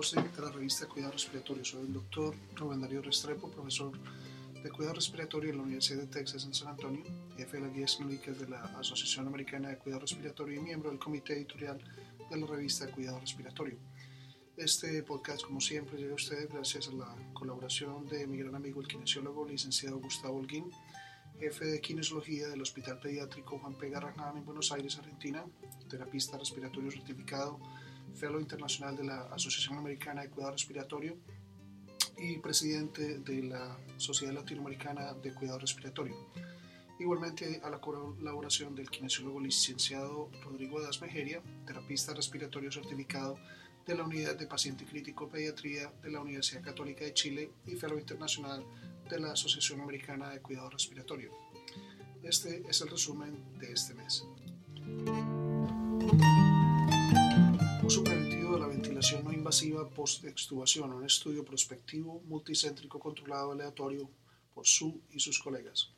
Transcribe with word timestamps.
12 0.00 0.16
de 0.34 0.40
la 0.40 0.50
revista 0.50 0.86
Cuidado 0.86 1.12
Respiratorio. 1.12 1.62
Soy 1.62 1.82
el 1.82 1.92
doctor 1.92 2.34
Rubén 2.56 2.80
Darío 2.80 3.02
Restrepo, 3.02 3.50
profesor 3.50 3.92
de 4.62 4.70
Cuidado 4.70 4.94
Respiratorio 4.94 5.50
en 5.50 5.58
la 5.58 5.62
Universidad 5.62 6.00
de 6.00 6.06
Texas 6.06 6.46
en 6.46 6.54
San 6.54 6.68
Antonio, 6.68 7.04
jefe 7.36 7.58
de 7.58 7.64
las 7.64 7.74
guías 7.74 7.96
clínicas 7.96 8.38
de 8.38 8.48
la 8.48 8.62
Asociación 8.78 9.26
Americana 9.26 9.68
de 9.68 9.76
Cuidado 9.76 10.00
Respiratorio 10.00 10.58
y 10.58 10.62
miembro 10.62 10.88
del 10.88 10.98
comité 10.98 11.34
editorial 11.34 11.78
de 12.30 12.34
la 12.34 12.46
revista 12.46 12.90
Cuidado 12.90 13.20
Respiratorio. 13.20 13.76
Este 14.56 15.02
podcast, 15.02 15.42
como 15.42 15.60
siempre, 15.60 15.98
llega 15.98 16.12
a 16.12 16.14
ustedes 16.14 16.48
gracias 16.48 16.88
a 16.88 16.92
la 16.92 17.14
colaboración 17.34 18.06
de 18.08 18.26
mi 18.26 18.38
gran 18.38 18.54
amigo 18.54 18.80
el 18.80 18.88
kinesiólogo 18.88 19.46
licenciado 19.46 19.98
Gustavo 19.98 20.38
Holguín, 20.38 20.70
jefe 21.38 21.66
de 21.66 21.78
kinesiología 21.82 22.48
del 22.48 22.62
Hospital 22.62 22.98
Pediátrico 23.00 23.58
Juan 23.58 23.74
P. 23.74 23.90
Garrahan 23.90 24.38
en 24.38 24.46
Buenos 24.46 24.72
Aires, 24.72 24.96
Argentina, 24.96 25.44
terapista 25.90 26.38
respiratorio 26.38 26.90
certificado, 26.90 27.60
fellow 28.14 28.40
internacional 28.40 28.96
de 28.96 29.04
la 29.04 29.22
Asociación 29.32 29.78
Americana 29.78 30.22
de 30.22 30.30
Cuidado 30.30 30.52
Respiratorio 30.52 31.16
y 32.18 32.38
presidente 32.38 33.18
de 33.18 33.42
la 33.42 33.78
Sociedad 33.96 34.34
Latinoamericana 34.34 35.14
de 35.14 35.32
Cuidado 35.32 35.58
Respiratorio. 35.58 36.16
Igualmente 36.98 37.60
a 37.64 37.70
la 37.70 37.80
colaboración 37.80 38.74
del 38.74 38.90
kinesiólogo 38.90 39.40
licenciado 39.40 40.30
Rodrigo 40.44 40.82
Das 40.82 41.00
Mejeria, 41.00 41.42
terapista 41.66 42.12
respiratorio 42.12 42.70
certificado 42.70 43.38
de 43.86 43.94
la 43.94 44.04
Unidad 44.04 44.36
de 44.36 44.46
Paciente 44.46 44.84
Crítico 44.84 45.26
Pediatría 45.26 45.90
de 46.02 46.10
la 46.10 46.20
Universidad 46.20 46.62
Católica 46.62 47.04
de 47.04 47.14
Chile 47.14 47.50
y 47.66 47.76
fellow 47.76 47.98
internacional 47.98 48.64
de 49.08 49.18
la 49.18 49.32
Asociación 49.32 49.80
Americana 49.80 50.28
de 50.28 50.40
Cuidado 50.40 50.68
Respiratorio. 50.68 51.32
Este 52.22 52.62
es 52.68 52.80
el 52.82 52.88
resumen 52.88 53.58
de 53.58 53.72
este 53.72 53.94
mes. 53.94 54.26
Uso 57.90 58.04
preventivo 58.04 58.52
de 58.54 58.60
la 58.60 58.68
ventilación 58.68 59.24
no 59.24 59.32
invasiva 59.32 59.90
post-extubación, 59.90 60.92
un 60.92 61.04
estudio 61.04 61.44
prospectivo 61.44 62.22
multicéntrico 62.28 63.00
controlado 63.00 63.50
aleatorio 63.50 64.08
por 64.54 64.64
Su 64.64 65.00
y 65.10 65.18
sus 65.18 65.40
colegas. 65.40 65.90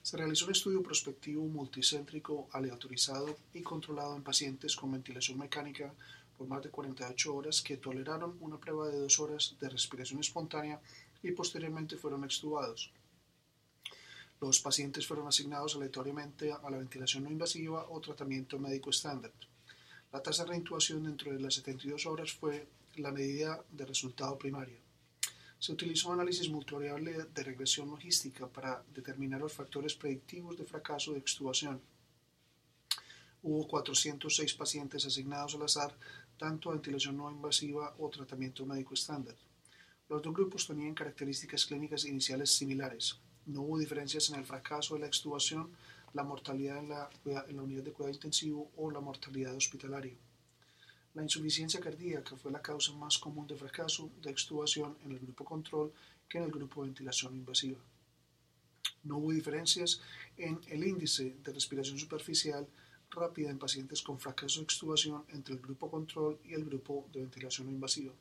Se 0.00 0.16
realizó 0.16 0.46
un 0.46 0.52
estudio 0.52 0.82
prospectivo 0.82 1.46
multicéntrico 1.46 2.48
aleatorizado 2.50 3.36
y 3.52 3.60
controlado 3.60 4.16
en 4.16 4.22
pacientes 4.22 4.74
con 4.74 4.90
ventilación 4.90 5.38
mecánica 5.38 5.92
por 6.38 6.48
más 6.48 6.62
de 6.62 6.70
48 6.70 7.34
horas 7.36 7.60
que 7.60 7.76
toleraron 7.76 8.38
una 8.40 8.56
prueba 8.58 8.88
de 8.88 8.98
dos 8.98 9.20
horas 9.20 9.54
de 9.60 9.68
respiración 9.68 10.20
espontánea 10.20 10.80
y 11.22 11.32
posteriormente 11.32 11.98
fueron 11.98 12.24
extubados. 12.24 12.90
Los 14.40 14.60
pacientes 14.60 15.06
fueron 15.06 15.28
asignados 15.28 15.76
aleatoriamente 15.76 16.52
a 16.52 16.70
la 16.70 16.78
ventilación 16.78 17.24
no 17.24 17.30
invasiva 17.30 17.84
o 17.90 18.00
tratamiento 18.00 18.58
médico 18.58 18.88
estándar. 18.88 19.30
La 20.10 20.22
tasa 20.22 20.44
de 20.44 20.50
reintubación 20.50 21.02
dentro 21.04 21.32
de 21.32 21.38
las 21.38 21.54
72 21.54 22.06
horas 22.06 22.32
fue 22.32 22.66
la 22.96 23.12
medida 23.12 23.62
de 23.70 23.84
resultado 23.84 24.38
primaria. 24.38 24.78
Se 25.58 25.72
utilizó 25.72 26.12
análisis 26.12 26.48
multivariable 26.48 27.26
de 27.34 27.42
regresión 27.42 27.90
logística 27.90 28.46
para 28.46 28.82
determinar 28.94 29.40
los 29.40 29.52
factores 29.52 29.94
predictivos 29.94 30.56
de 30.56 30.64
fracaso 30.64 31.12
de 31.12 31.18
extubación. 31.18 31.80
Hubo 33.42 33.68
406 33.68 34.54
pacientes 34.54 35.04
asignados 35.04 35.54
al 35.54 35.62
azar 35.62 35.94
tanto 36.38 36.70
a 36.70 36.72
ventilación 36.72 37.16
no 37.16 37.30
invasiva 37.30 37.94
o 37.98 38.08
tratamiento 38.08 38.64
médico 38.64 38.94
estándar. 38.94 39.36
Los 40.08 40.22
dos 40.22 40.32
grupos 40.32 40.66
tenían 40.66 40.94
características 40.94 41.66
clínicas 41.66 42.06
iniciales 42.06 42.50
similares. 42.52 43.18
No 43.44 43.62
hubo 43.62 43.78
diferencias 43.78 44.30
en 44.30 44.36
el 44.36 44.46
fracaso 44.46 44.94
de 44.94 45.00
la 45.00 45.06
extubación, 45.06 45.70
la 46.14 46.22
mortalidad 46.24 46.78
en 46.78 46.88
la, 46.88 47.10
en 47.48 47.56
la 47.56 47.62
unidad 47.62 47.82
de 47.82 47.92
cuidado 47.92 48.14
intensivo 48.14 48.70
o 48.76 48.90
la 48.90 49.00
mortalidad 49.00 49.54
hospitalaria. 49.54 50.14
La 51.14 51.22
insuficiencia 51.22 51.80
cardíaca 51.80 52.36
fue 52.36 52.52
la 52.52 52.62
causa 52.62 52.92
más 52.92 53.18
común 53.18 53.46
de 53.46 53.56
fracaso 53.56 54.10
de 54.22 54.30
extubación 54.30 54.96
en 55.04 55.12
el 55.12 55.18
grupo 55.18 55.44
control 55.44 55.92
que 56.28 56.38
en 56.38 56.44
el 56.44 56.50
grupo 56.50 56.82
de 56.82 56.88
ventilación 56.88 57.34
invasiva. 57.34 57.78
No 59.04 59.18
hubo 59.18 59.32
diferencias 59.32 60.00
en 60.36 60.60
el 60.68 60.84
índice 60.84 61.36
de 61.42 61.52
respiración 61.52 61.98
superficial 61.98 62.68
rápida 63.10 63.50
en 63.50 63.58
pacientes 63.58 64.02
con 64.02 64.18
fracaso 64.18 64.60
de 64.60 64.64
extubación 64.64 65.24
entre 65.30 65.54
el 65.54 65.60
grupo 65.60 65.90
control 65.90 66.38
y 66.44 66.54
el 66.54 66.64
grupo 66.64 67.08
de 67.12 67.20
ventilación 67.20 67.68
invasiva. 67.68 68.12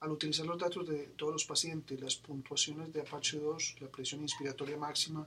Al 0.00 0.10
utilizar 0.10 0.46
los 0.46 0.58
datos 0.58 0.86
de 0.86 1.08
todos 1.16 1.32
los 1.32 1.44
pacientes, 1.44 2.00
las 2.00 2.16
puntuaciones 2.16 2.92
de 2.92 3.00
Apache 3.00 3.38
2, 3.38 3.76
la 3.80 3.88
presión 3.88 4.20
inspiratoria 4.20 4.76
máxima, 4.76 5.26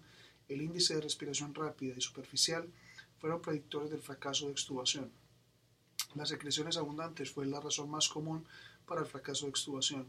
el 0.49 0.61
índice 0.61 0.95
de 0.95 1.01
respiración 1.01 1.53
rápida 1.55 1.93
y 1.97 2.01
superficial 2.01 2.67
fueron 3.19 3.41
predictores 3.41 3.89
del 3.89 4.01
fracaso 4.01 4.45
de 4.45 4.51
extubación. 4.51 5.09
Las 6.15 6.29
secreciones 6.29 6.77
abundantes 6.77 7.31
fue 7.31 7.45
la 7.45 7.59
razón 7.59 7.89
más 7.89 8.09
común 8.09 8.45
para 8.85 9.01
el 9.01 9.07
fracaso 9.07 9.45
de 9.45 9.51
extubación. 9.51 10.05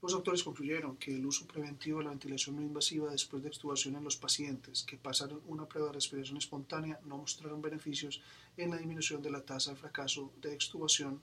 Los 0.00 0.12
autores 0.14 0.44
concluyeron 0.44 0.96
que 0.98 1.16
el 1.16 1.26
uso 1.26 1.46
preventivo 1.46 1.98
de 1.98 2.04
la 2.04 2.10
ventilación 2.10 2.56
no 2.56 2.62
invasiva 2.62 3.10
después 3.10 3.42
de 3.42 3.48
extubación 3.48 3.96
en 3.96 4.04
los 4.04 4.16
pacientes 4.16 4.84
que 4.84 4.96
pasaron 4.96 5.40
una 5.46 5.66
prueba 5.66 5.88
de 5.88 5.94
respiración 5.94 6.36
espontánea 6.36 7.00
no 7.04 7.16
mostraron 7.16 7.62
beneficios 7.62 8.20
en 8.56 8.70
la 8.70 8.76
disminución 8.76 9.22
de 9.22 9.30
la 9.30 9.40
tasa 9.40 9.70
de 9.70 9.78
fracaso 9.78 10.32
de 10.40 10.54
extubación 10.54 11.20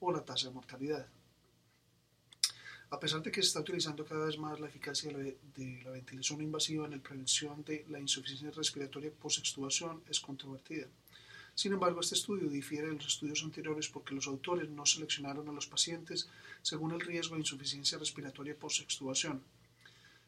o 0.00 0.12
la 0.12 0.24
tasa 0.24 0.48
de 0.48 0.54
mortalidad. 0.54 1.06
A 2.92 3.00
pesar 3.00 3.22
de 3.22 3.30
que 3.32 3.40
se 3.40 3.48
está 3.48 3.60
utilizando 3.60 4.04
cada 4.04 4.26
vez 4.26 4.36
más 4.36 4.60
la 4.60 4.66
eficacia 4.68 5.10
de 5.16 5.80
la, 5.82 5.90
ventilación 5.92 6.42
invasiva 6.42 6.84
en 6.84 6.90
la 6.90 6.98
prevención 6.98 7.64
de 7.64 7.86
la 7.88 7.98
insuficiencia 7.98 8.50
respiratoria 8.50 9.10
post-extubación, 9.10 10.02
es 10.10 10.20
controvertida. 10.20 10.88
Sin 11.54 11.72
embargo, 11.72 12.00
este 12.00 12.16
estudio 12.16 12.50
difiere 12.50 12.88
de 12.88 12.96
los 12.96 13.06
estudios 13.06 13.42
anteriores 13.44 13.88
porque 13.88 14.14
los 14.14 14.26
autores 14.26 14.68
no 14.68 14.84
seleccionaron 14.84 15.48
a 15.48 15.52
los 15.52 15.66
pacientes 15.66 16.28
según 16.60 16.92
el 16.92 17.00
riesgo 17.00 17.34
de 17.34 17.40
insuficiencia 17.40 17.96
respiratoria 17.96 18.58
post-extubación. 18.62 19.42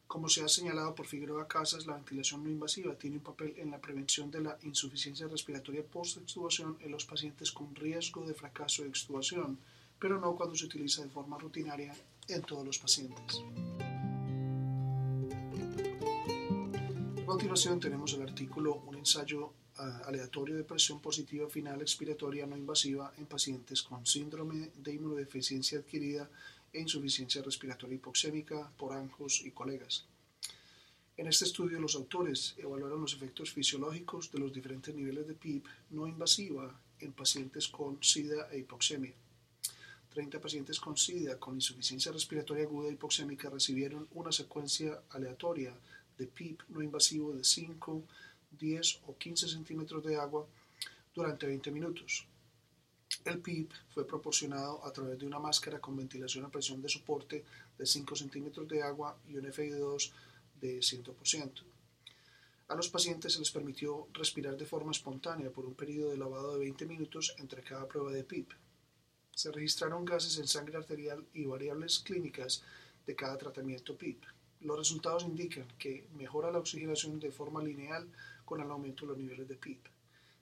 Como 0.07 0.31
se 0.31 0.43
ha 0.43 0.49
señalado 0.49 0.95
por 0.95 1.07
Figueroa 1.07 1.47
Casas, 1.47 1.85
la 1.85 1.97
ventilación 1.97 2.45
no 2.45 2.49
invasiva 2.49 2.95
tiene 2.95 3.17
un 3.17 3.23
papel 3.23 3.53
en 3.59 3.73
la 3.73 3.81
prevención 3.87 4.31
de 4.31 4.41
la 4.41 4.57
insuficiencia 4.63 5.29
respiratoria 5.29 5.85
post-extubación 5.85 6.79
en 6.81 6.93
los 6.93 7.05
pacientes 7.05 7.53
con 7.53 7.75
riesgo 7.75 8.25
de 8.27 8.33
fracaso 8.33 8.85
de 8.85 8.89
extubación, 8.89 9.59
pero 9.99 10.19
no 10.19 10.35
cuando 10.35 10.57
se 10.57 10.65
utiliza 10.65 11.03
de 11.03 11.11
forma 11.11 11.39
rutinaria 11.39 11.95
en 12.29 12.43
todos 12.43 12.65
los 12.65 12.79
pacientes. 12.79 13.43
A 17.23 17.27
continuación 17.27 17.81
tenemos 17.81 18.13
el 18.15 18.23
artículo 18.23 18.77
Un 18.87 18.97
ensayo 18.97 19.53
aleatorio 20.07 20.57
de 20.57 20.65
presión 20.65 21.01
positiva 21.01 21.49
final 21.49 21.81
expiratoria 21.81 22.47
no 22.47 22.57
invasiva 22.57 23.13
en 23.19 23.27
pacientes 23.27 23.83
con 23.83 24.07
síndrome 24.07 24.71
de 24.77 24.95
inmunodeficiencia 24.95 25.79
adquirida 25.79 26.31
e 26.73 26.81
insuficiencia 26.81 27.43
respiratoria 27.43 27.97
hipoxémica 27.97 28.71
por 28.77 28.93
Anjos 28.93 29.43
y 29.45 29.51
colegas. 29.51 30.07
En 31.17 31.29
este 31.29 31.45
estudio 31.45 31.81
los 31.81 31.95
autores 31.95 32.55
evaluaron 32.59 33.01
los 33.01 33.15
efectos 33.15 33.53
fisiológicos 33.53 34.33
de 34.33 34.41
los 34.41 34.53
diferentes 34.53 34.95
niveles 34.95 35.27
de 35.27 35.35
PIP 35.35 35.67
no 35.91 36.07
invasiva 36.07 36.81
en 36.99 37.13
pacientes 37.13 37.69
con 37.69 38.03
SIDA 38.03 38.49
e 38.51 38.59
hipoxemia. 38.59 39.15
30 40.15 40.41
pacientes 40.41 40.79
con 40.79 40.97
SIDA 40.97 41.39
con 41.39 41.57
insuficiencia 41.57 42.13
respiratoria 42.13 42.65
aguda 42.65 42.91
hipoxémica 42.91 43.51
recibieron 43.51 44.07
una 44.13 44.31
secuencia 44.31 45.03
aleatoria 45.11 45.75
de 46.17 46.27
PIP 46.29 46.63
no 46.69 46.81
invasivo 46.83 47.33
de 47.33 47.43
5, 47.43 48.03
10 48.59 49.01
o 49.09 49.19
15 49.19 49.49
centímetros 49.49 50.05
de 50.05 50.17
agua 50.17 50.47
durante 51.15 51.47
20 51.47 51.71
minutos. 51.73 52.27
El 53.25 53.41
PIP 53.41 53.73
fue 53.93 54.07
proporcionado 54.07 54.85
a 54.87 54.93
través 54.93 55.19
de 55.19 55.27
una 55.27 55.41
máscara 55.41 55.81
con 55.81 55.97
ventilación 55.97 56.45
a 56.45 56.51
presión 56.51 56.81
de 56.81 56.89
soporte 56.89 57.45
de 57.77 57.87
5 57.87 58.15
centímetros 58.15 58.69
de 58.69 58.83
agua 58.83 59.19
y 59.29 59.37
un 59.37 59.47
FI2 59.47 60.13
de 60.61 60.79
100%. 60.79 61.63
A 62.69 62.75
los 62.77 62.89
pacientes 62.89 63.33
se 63.33 63.41
les 63.41 63.51
permitió 63.51 64.09
respirar 64.13 64.57
de 64.57 64.65
forma 64.65 64.93
espontánea 64.93 65.51
por 65.51 65.67
un 65.67 65.75
periodo 65.75 66.11
de 66.11 66.17
lavado 66.19 66.53
de 66.53 66.61
20 66.61 66.87
minutos 66.87 67.35
entre 67.39 67.63
cada 67.63 67.89
prueba 67.89 68.13
de 68.13 68.25
PIP. 68.25 68.53
Se 69.35 69.51
registraron 69.51 70.05
gases 70.05 70.39
en 70.39 70.47
sangre 70.47 70.77
arterial 70.77 71.25
y 71.35 71.45
variables 71.45 71.99
clínicas 71.99 72.63
de 73.07 73.17
cada 73.17 73.37
tratamiento 73.37 73.97
PIP. 73.97 74.23
Los 74.61 74.79
resultados 74.79 75.25
indican 75.25 75.67
que 75.79 76.07
mejora 76.17 76.53
la 76.53 76.61
oxigenación 76.61 77.19
de 77.19 77.33
forma 77.33 77.63
lineal 77.63 78.09
con 78.45 78.61
el 78.61 78.71
aumento 78.71 79.05
de 79.05 79.13
los 79.13 79.19
niveles 79.19 79.49
de 79.49 79.57
PIP. 79.57 79.87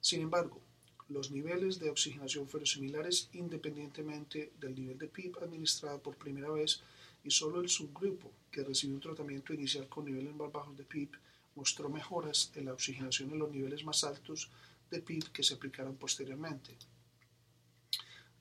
Sin 0.01 0.21
embargo, 0.21 0.61
los 1.09 1.31
niveles 1.31 1.79
de 1.79 1.91
oxigenación 1.91 2.47
fueron 2.47 2.67
similares 2.67 3.29
independientemente 3.33 4.53
del 4.61 4.75
nivel 4.75 4.99
de 4.99 5.09
PIP 5.09 5.39
administrado 5.39 6.01
por 6.01 6.17
primera 6.17 6.51
vez 6.51 6.81
y 7.25 7.31
solo 7.31 7.61
el 7.61 7.69
subgrupo 7.69 8.31
que 8.51 8.63
recibió 8.63 8.95
un 8.95 9.01
tratamiento 9.01 9.55
inicial 9.55 9.89
con 9.89 10.05
niveles 10.05 10.35
más 10.35 10.53
bajos 10.53 10.77
de 10.77 10.85
PIP 10.85 11.15
mostró 11.55 11.89
mejoras 11.89 12.51
en 12.55 12.67
la 12.67 12.73
oxigenación 12.73 13.31
en 13.31 13.39
los 13.39 13.51
niveles 13.51 13.85
más 13.85 14.05
altos 14.05 14.49
de 14.91 15.01
PIP 15.01 15.29
que 15.29 15.43
se 15.43 15.55
aplicaron 15.55 15.97
posteriormente. 15.97 16.77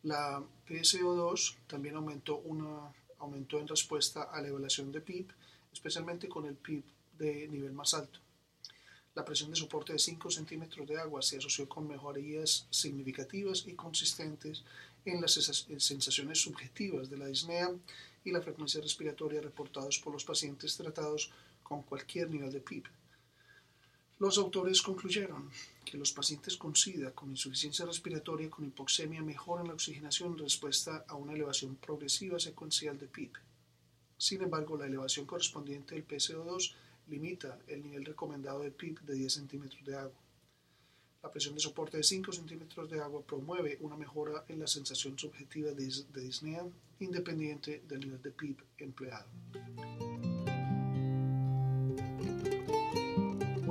La 0.04 0.44
PSO2 0.68 1.56
también 1.68 1.96
aumentó, 1.96 2.38
una, 2.38 2.92
aumentó 3.20 3.60
en 3.60 3.68
respuesta 3.68 4.24
a 4.24 4.42
la 4.42 4.48
evaluación 4.48 4.92
de 4.92 5.02
PIP, 5.02 5.30
especialmente 5.72 6.28
con 6.28 6.46
el 6.46 6.56
PIP 6.56 6.84
de 7.20 7.48
nivel 7.48 7.72
más 7.72 7.94
alto. 7.94 8.20
La 9.14 9.26
presión 9.26 9.52
de 9.52 9.58
soporte 9.58 9.94
de 9.94 10.00
5 10.00 10.32
centímetros 10.32 10.88
de 10.88 10.98
agua 10.98 11.22
se 11.22 11.38
asoció 11.38 11.68
con 11.68 11.88
mejorías 11.88 12.66
significativas 12.70 13.68
y 13.68 13.74
consistentes 13.74 14.64
en 15.06 15.22
las 15.22 15.34
sensaciones 15.34 16.40
subjetivas 16.40 17.10
de 17.10 17.18
la 17.18 17.28
disnea 17.28 17.70
y 18.24 18.32
la 18.32 18.42
frecuencia 18.42 18.82
respiratoria 18.82 19.42
reportados 19.42 20.00
por 20.00 20.14
los 20.14 20.24
pacientes 20.24 20.78
tratados 20.78 21.32
con 21.62 21.84
cualquier 21.84 22.30
nivel 22.30 22.52
de 22.52 22.62
PIB. 22.62 22.86
Los 24.22 24.38
autores 24.38 24.84
concluyeron 24.84 25.50
que 25.84 25.98
los 25.98 26.12
pacientes 26.12 26.56
con 26.56 26.76
SIDA 26.76 27.10
con 27.10 27.32
insuficiencia 27.32 27.88
respiratoria 27.88 28.52
con 28.52 28.64
hipoxemia 28.64 29.24
mejoran 29.24 29.68
la 29.68 29.74
oxigenación 29.74 30.34
en 30.34 30.38
respuesta 30.38 31.06
a 31.08 31.16
una 31.16 31.34
elevación 31.34 31.76
progresiva 31.78 32.40
secuencial 32.40 33.00
de 33.00 33.08
PIB. 33.08 33.32
Sin 34.16 34.44
embargo, 34.44 34.78
la 34.78 34.86
elevación 34.86 35.26
correspondiente 35.26 35.96
del 35.96 36.08
PCO2 36.08 36.72
limita 37.08 37.58
el 37.66 37.82
nivel 37.82 38.06
recomendado 38.06 38.60
de 38.60 38.70
PIB 38.70 39.00
de 39.00 39.16
10 39.16 39.34
centímetros 39.34 39.84
de 39.84 39.96
agua. 39.98 40.22
La 41.24 41.32
presión 41.32 41.56
de 41.56 41.62
soporte 41.62 41.98
de 41.98 42.04
5 42.04 42.32
centímetros 42.32 42.92
de 42.92 43.02
agua 43.02 43.24
promueve 43.24 43.80
una 43.82 43.98
mejora 43.98 44.46
en 44.50 44.60
la 44.60 44.68
sensación 44.68 45.18
subjetiva 45.18 45.72
de, 45.72 46.22
disnea 46.22 46.64
independiente 47.00 47.82
del 47.88 48.02
nivel 48.02 48.22
de 48.22 48.30
PIB 48.30 48.58
empleado. 48.78 49.26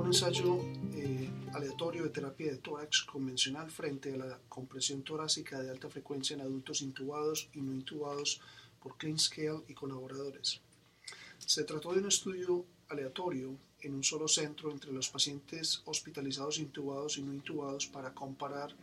Un 0.01 0.07
ensayo 0.07 0.57
eh, 0.95 1.29
aleatorio 1.53 2.01
de 2.03 2.09
terapia 2.09 2.51
de 2.51 2.57
tórax 2.57 3.03
convencional 3.03 3.69
frente 3.69 4.11
a 4.15 4.17
la 4.17 4.39
compresión 4.49 5.03
torácica 5.03 5.61
de 5.61 5.69
alta 5.69 5.89
frecuencia 5.89 6.33
en 6.33 6.41
adultos 6.41 6.81
intubados 6.81 7.49
y 7.53 7.61
no 7.61 7.71
intubados 7.71 8.41
por 8.81 8.97
CleanScale 8.97 9.61
y 9.67 9.75
colaboradores. 9.75 10.59
Se 11.37 11.63
trató 11.65 11.93
de 11.93 11.99
un 11.99 12.07
estudio 12.07 12.65
aleatorio 12.89 13.55
en 13.81 13.93
un 13.93 14.03
solo 14.03 14.27
centro 14.27 14.71
entre 14.71 14.91
los 14.91 15.07
pacientes 15.07 15.83
hospitalizados 15.85 16.57
intubados 16.57 17.19
y 17.19 17.21
no 17.21 17.31
intubados 17.31 17.85
para 17.85 18.11
comparar 18.11 18.73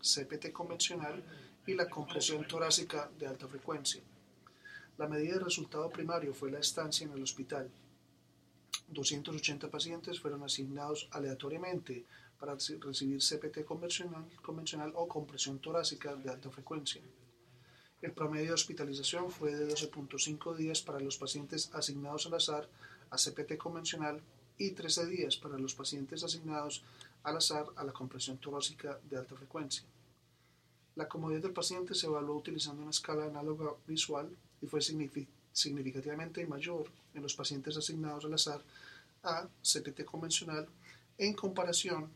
CPT 0.00 0.52
convencional 0.52 1.24
y 1.66 1.74
la 1.74 1.90
compresión 1.90 2.46
torácica 2.46 3.10
de 3.18 3.26
alta 3.26 3.48
frecuencia. 3.48 4.00
La 4.96 5.08
medida 5.08 5.34
de 5.34 5.44
resultado 5.44 5.90
primario 5.90 6.32
fue 6.32 6.52
la 6.52 6.60
estancia 6.60 7.04
en 7.04 7.14
el 7.14 7.22
hospital. 7.24 7.68
280 8.88 9.70
pacientes 9.70 10.20
fueron 10.20 10.42
asignados 10.42 11.08
aleatoriamente 11.10 12.04
para 12.38 12.54
recibir 12.54 13.20
CPT 13.20 13.64
convencional, 13.64 14.92
o 14.94 15.08
compresión 15.08 15.58
torácica 15.58 16.14
de 16.14 16.30
alta 16.30 16.50
frecuencia. 16.50 17.02
El 18.00 18.12
promedio 18.12 18.48
de 18.48 18.52
hospitalización 18.54 19.30
fue 19.30 19.54
de 19.54 19.68
12.5 19.68 20.54
días 20.54 20.80
para 20.82 21.00
los 21.00 21.18
pacientes 21.18 21.70
asignados 21.74 22.26
al 22.26 22.34
azar 22.34 22.68
a 23.10 23.16
CPT 23.16 23.56
convencional 23.56 24.22
y 24.56 24.70
13 24.70 25.06
días 25.06 25.36
para 25.36 25.58
los 25.58 25.74
pacientes 25.74 26.22
asignados 26.22 26.82
al 27.24 27.36
azar 27.36 27.66
a 27.76 27.84
la 27.84 27.92
compresión 27.92 28.38
torácica 28.38 29.00
de 29.10 29.16
alta 29.16 29.34
frecuencia. 29.34 29.84
La 30.94 31.08
comodidad 31.08 31.42
del 31.42 31.52
paciente 31.52 31.94
se 31.94 32.06
evaluó 32.06 32.36
utilizando 32.36 32.82
una 32.82 32.90
escala 32.90 33.26
análoga 33.26 33.72
visual 33.86 34.30
y 34.62 34.66
fue 34.66 34.80
significativamente 35.52 36.46
mayor 36.46 36.90
en 37.14 37.22
los 37.22 37.34
pacientes 37.34 37.76
asignados 37.76 38.24
al 38.24 38.34
azar 38.34 38.62
a 39.22 39.48
CPT 39.62 40.04
convencional 40.04 40.68
en 41.16 41.34
comparación 41.34 42.10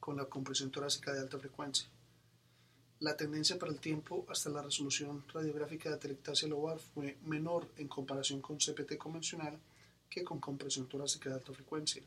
con 0.00 0.16
la 0.16 0.24
compresión 0.24 0.70
torácica 0.70 1.12
de 1.12 1.20
alta 1.20 1.38
frecuencia. 1.38 1.88
La 3.00 3.16
tendencia 3.16 3.58
para 3.58 3.70
el 3.70 3.78
tiempo 3.78 4.26
hasta 4.28 4.50
la 4.50 4.62
resolución 4.62 5.24
radiográfica 5.32 5.88
de 5.88 5.96
atelectasia 5.96 6.48
lobar 6.48 6.78
fue 6.78 7.16
menor 7.26 7.68
en 7.76 7.86
comparación 7.86 8.40
con 8.40 8.56
CPT 8.56 8.96
convencional 8.96 9.56
que 10.10 10.24
con 10.24 10.40
compresión 10.40 10.88
torácica 10.88 11.28
de 11.28 11.36
alta 11.36 11.52
frecuencia. 11.52 12.02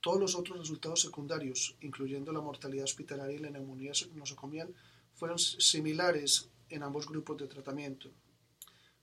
Todos 0.00 0.20
los 0.20 0.34
otros 0.36 0.58
resultados 0.60 1.02
secundarios, 1.02 1.74
incluyendo 1.80 2.32
la 2.32 2.40
mortalidad 2.40 2.84
hospitalaria 2.84 3.36
y 3.36 3.40
la 3.40 3.50
neumonía 3.50 3.92
nosocomial, 4.14 4.72
fueron 5.14 5.38
similares 5.38 6.48
en 6.70 6.82
ambos 6.84 7.06
grupos 7.06 7.36
de 7.38 7.48
tratamiento. 7.48 8.08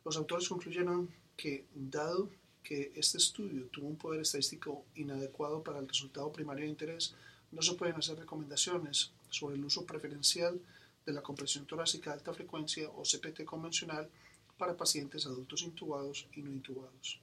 Los 0.05 0.17
autores 0.17 0.47
concluyeron 0.47 1.09
que, 1.35 1.65
dado 1.73 2.29
que 2.61 2.91
este 2.95 3.17
estudio 3.17 3.65
tuvo 3.67 3.87
un 3.87 3.97
poder 3.97 4.21
estadístico 4.21 4.85
inadecuado 4.93 5.63
para 5.63 5.79
el 5.79 5.87
resultado 5.87 6.31
primario 6.31 6.63
de 6.63 6.69
interés, 6.69 7.15
no 7.51 7.63
se 7.63 7.73
pueden 7.73 7.95
hacer 7.95 8.19
recomendaciones 8.19 9.11
sobre 9.31 9.55
el 9.55 9.65
uso 9.65 9.83
preferencial 9.83 10.61
de 11.07 11.13
la 11.13 11.23
compresión 11.23 11.65
torácica 11.65 12.11
de 12.11 12.17
alta 12.17 12.33
frecuencia 12.33 12.87
o 12.89 13.01
CPT 13.01 13.45
convencional 13.45 14.07
para 14.59 14.77
pacientes 14.77 15.25
adultos 15.25 15.63
intubados 15.63 16.27
y 16.33 16.43
no 16.43 16.51
intubados. 16.51 17.19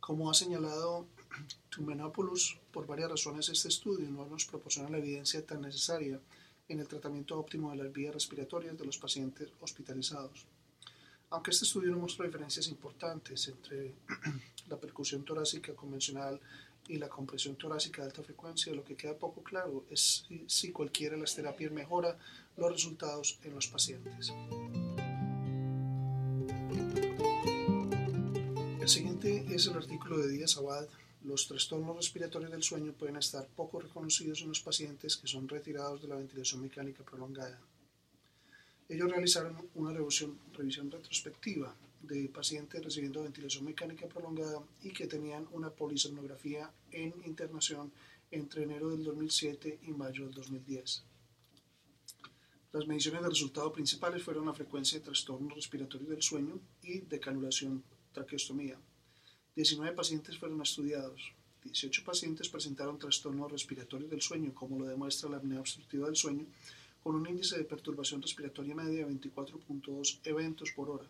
Como 0.00 0.30
ha 0.30 0.34
señalado 0.34 1.06
Tumenopoulos, 1.70 2.58
por 2.72 2.86
varias 2.86 3.10
razones 3.10 3.48
este 3.48 3.68
estudio 3.68 4.10
no 4.10 4.26
nos 4.26 4.44
proporciona 4.44 4.90
la 4.90 4.98
evidencia 4.98 5.46
tan 5.46 5.62
necesaria 5.62 6.20
en 6.68 6.80
el 6.80 6.88
tratamiento 6.88 7.38
óptimo 7.38 7.70
de 7.70 7.78
las 7.78 7.92
vías 7.92 8.12
respiratorias 8.12 8.76
de 8.76 8.84
los 8.84 8.98
pacientes 8.98 9.48
hospitalizados. 9.60 10.46
Aunque 11.32 11.50
este 11.50 11.64
estudio 11.64 11.90
no 11.90 11.96
muestra 11.96 12.26
diferencias 12.26 12.68
importantes 12.68 13.48
entre 13.48 13.94
la 14.68 14.76
percusión 14.76 15.24
torácica 15.24 15.72
convencional 15.72 16.38
y 16.88 16.98
la 16.98 17.08
compresión 17.08 17.56
torácica 17.56 18.02
de 18.02 18.08
alta 18.08 18.22
frecuencia, 18.22 18.74
lo 18.74 18.84
que 18.84 18.96
queda 18.96 19.16
poco 19.16 19.42
claro 19.42 19.86
es 19.90 20.24
si, 20.28 20.44
si 20.46 20.72
cualquiera 20.72 21.14
de 21.14 21.22
las 21.22 21.34
terapias 21.34 21.72
mejora 21.72 22.18
los 22.58 22.70
resultados 22.70 23.38
en 23.44 23.54
los 23.54 23.66
pacientes. 23.66 24.30
El 28.78 28.88
siguiente 28.88 29.46
es 29.54 29.66
el 29.68 29.76
artículo 29.78 30.18
de 30.18 30.28
Díaz 30.28 30.58
Abad. 30.58 30.86
Los 31.24 31.48
trastornos 31.48 31.96
respiratorios 31.96 32.50
del 32.50 32.62
sueño 32.62 32.92
pueden 32.92 33.16
estar 33.16 33.46
poco 33.56 33.80
reconocidos 33.80 34.42
en 34.42 34.48
los 34.48 34.60
pacientes 34.60 35.16
que 35.16 35.28
son 35.28 35.48
retirados 35.48 36.02
de 36.02 36.08
la 36.08 36.16
ventilación 36.16 36.60
mecánica 36.60 37.02
prolongada. 37.02 37.58
Ellos 38.88 39.10
realizaron 39.10 39.56
una 39.74 39.92
revisión, 39.92 40.38
revisión 40.52 40.90
retrospectiva 40.90 41.74
de 42.02 42.28
pacientes 42.28 42.84
recibiendo 42.84 43.22
ventilación 43.22 43.64
mecánica 43.64 44.06
prolongada 44.06 44.60
y 44.82 44.90
que 44.90 45.06
tenían 45.06 45.46
una 45.52 45.70
polisomnografía 45.70 46.70
en 46.90 47.14
internación 47.24 47.92
entre 48.30 48.64
enero 48.64 48.90
del 48.90 49.04
2007 49.04 49.80
y 49.82 49.92
mayo 49.92 50.24
del 50.24 50.34
2010. 50.34 51.04
Las 52.72 52.86
mediciones 52.86 53.22
de 53.22 53.28
resultados 53.28 53.72
principales 53.72 54.22
fueron 54.22 54.46
la 54.46 54.54
frecuencia 54.54 54.98
de 54.98 55.04
trastornos 55.04 55.54
respiratorios 55.54 56.08
del 56.08 56.22
sueño 56.22 56.58
y 56.82 57.00
de 57.00 57.20
canulación 57.20 57.84
traqueostomía. 58.12 58.78
19 59.54 59.94
pacientes 59.94 60.38
fueron 60.38 60.62
estudiados. 60.62 61.32
18 61.64 62.02
pacientes 62.02 62.48
presentaron 62.48 62.98
trastornos 62.98 63.52
respiratorios 63.52 64.10
del 64.10 64.22
sueño, 64.22 64.54
como 64.54 64.78
lo 64.78 64.86
demuestra 64.86 65.28
la 65.28 65.36
apnea 65.36 65.60
obstructiva 65.60 66.06
del 66.06 66.16
sueño, 66.16 66.46
con 67.02 67.14
un 67.14 67.28
índice 67.28 67.58
de 67.58 67.64
perturbación 67.64 68.22
respiratoria 68.22 68.74
media 68.74 69.04
de 69.04 69.12
24.2 69.12 70.20
eventos 70.24 70.70
por 70.72 70.90
hora. 70.90 71.08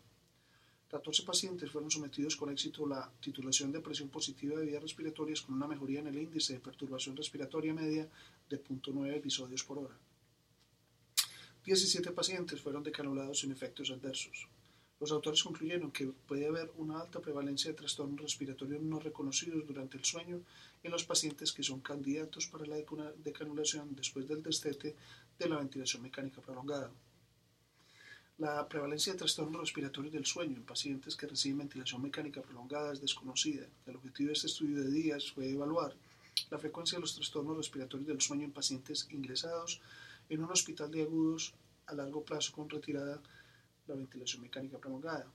14 0.88 1.22
pacientes 1.22 1.70
fueron 1.70 1.90
sometidos 1.90 2.36
con 2.36 2.50
éxito 2.50 2.84
a 2.84 2.88
la 2.88 3.12
titulación 3.20 3.72
de 3.72 3.80
presión 3.80 4.08
positiva 4.10 4.58
de 4.58 4.66
vías 4.66 4.82
respiratorias 4.82 5.40
con 5.40 5.54
una 5.54 5.66
mejoría 5.66 6.00
en 6.00 6.08
el 6.08 6.18
índice 6.18 6.54
de 6.54 6.60
perturbación 6.60 7.16
respiratoria 7.16 7.72
media 7.72 8.08
de 8.48 8.62
0.9 8.62 9.16
episodios 9.16 9.64
por 9.64 9.78
hora. 9.78 9.96
17 11.64 12.10
pacientes 12.10 12.60
fueron 12.60 12.82
decanulados 12.82 13.40
sin 13.40 13.52
efectos 13.52 13.90
adversos. 13.90 14.48
Los 15.02 15.10
autores 15.10 15.42
concluyeron 15.42 15.90
que 15.90 16.06
puede 16.28 16.46
haber 16.46 16.70
una 16.76 17.00
alta 17.00 17.20
prevalencia 17.20 17.70
de 17.70 17.76
trastornos 17.76 18.20
respiratorios 18.20 18.82
no 18.82 19.00
reconocidos 19.00 19.66
durante 19.66 19.96
el 19.96 20.04
sueño 20.04 20.42
en 20.82 20.92
los 20.92 21.04
pacientes 21.04 21.52
que 21.52 21.62
son 21.62 21.80
candidatos 21.80 22.46
para 22.46 22.66
la 22.66 22.76
decanulación 23.24 23.96
después 23.96 24.28
del 24.28 24.44
destete 24.44 24.94
de 25.38 25.48
la 25.48 25.56
ventilación 25.56 26.02
mecánica 26.02 26.40
prolongada. 26.40 26.90
La 28.38 28.66
prevalencia 28.68 29.12
de 29.12 29.18
trastornos 29.18 29.60
respiratorios 29.60 30.14
del 30.14 30.26
sueño 30.26 30.56
en 30.56 30.64
pacientes 30.64 31.16
que 31.16 31.26
reciben 31.26 31.58
ventilación 31.58 32.02
mecánica 32.02 32.42
prolongada 32.42 32.92
es 32.92 33.00
desconocida. 33.00 33.66
El 33.86 33.96
objetivo 33.96 34.28
de 34.28 34.32
este 34.32 34.46
estudio 34.46 34.80
de 34.80 34.90
días 34.90 35.30
fue 35.30 35.50
evaluar 35.50 35.94
la 36.50 36.58
frecuencia 36.58 36.96
de 36.96 37.02
los 37.02 37.14
trastornos 37.14 37.56
respiratorios 37.56 38.08
del 38.08 38.20
sueño 38.20 38.44
en 38.44 38.52
pacientes 38.52 39.06
ingresados 39.10 39.80
en 40.28 40.42
un 40.42 40.50
hospital 40.50 40.90
de 40.90 41.02
agudos 41.02 41.54
a 41.86 41.94
largo 41.94 42.24
plazo 42.24 42.52
con 42.52 42.68
retirada 42.68 43.20
la 43.86 43.94
ventilación 43.94 44.42
mecánica 44.42 44.78
prolongada. 44.78 45.26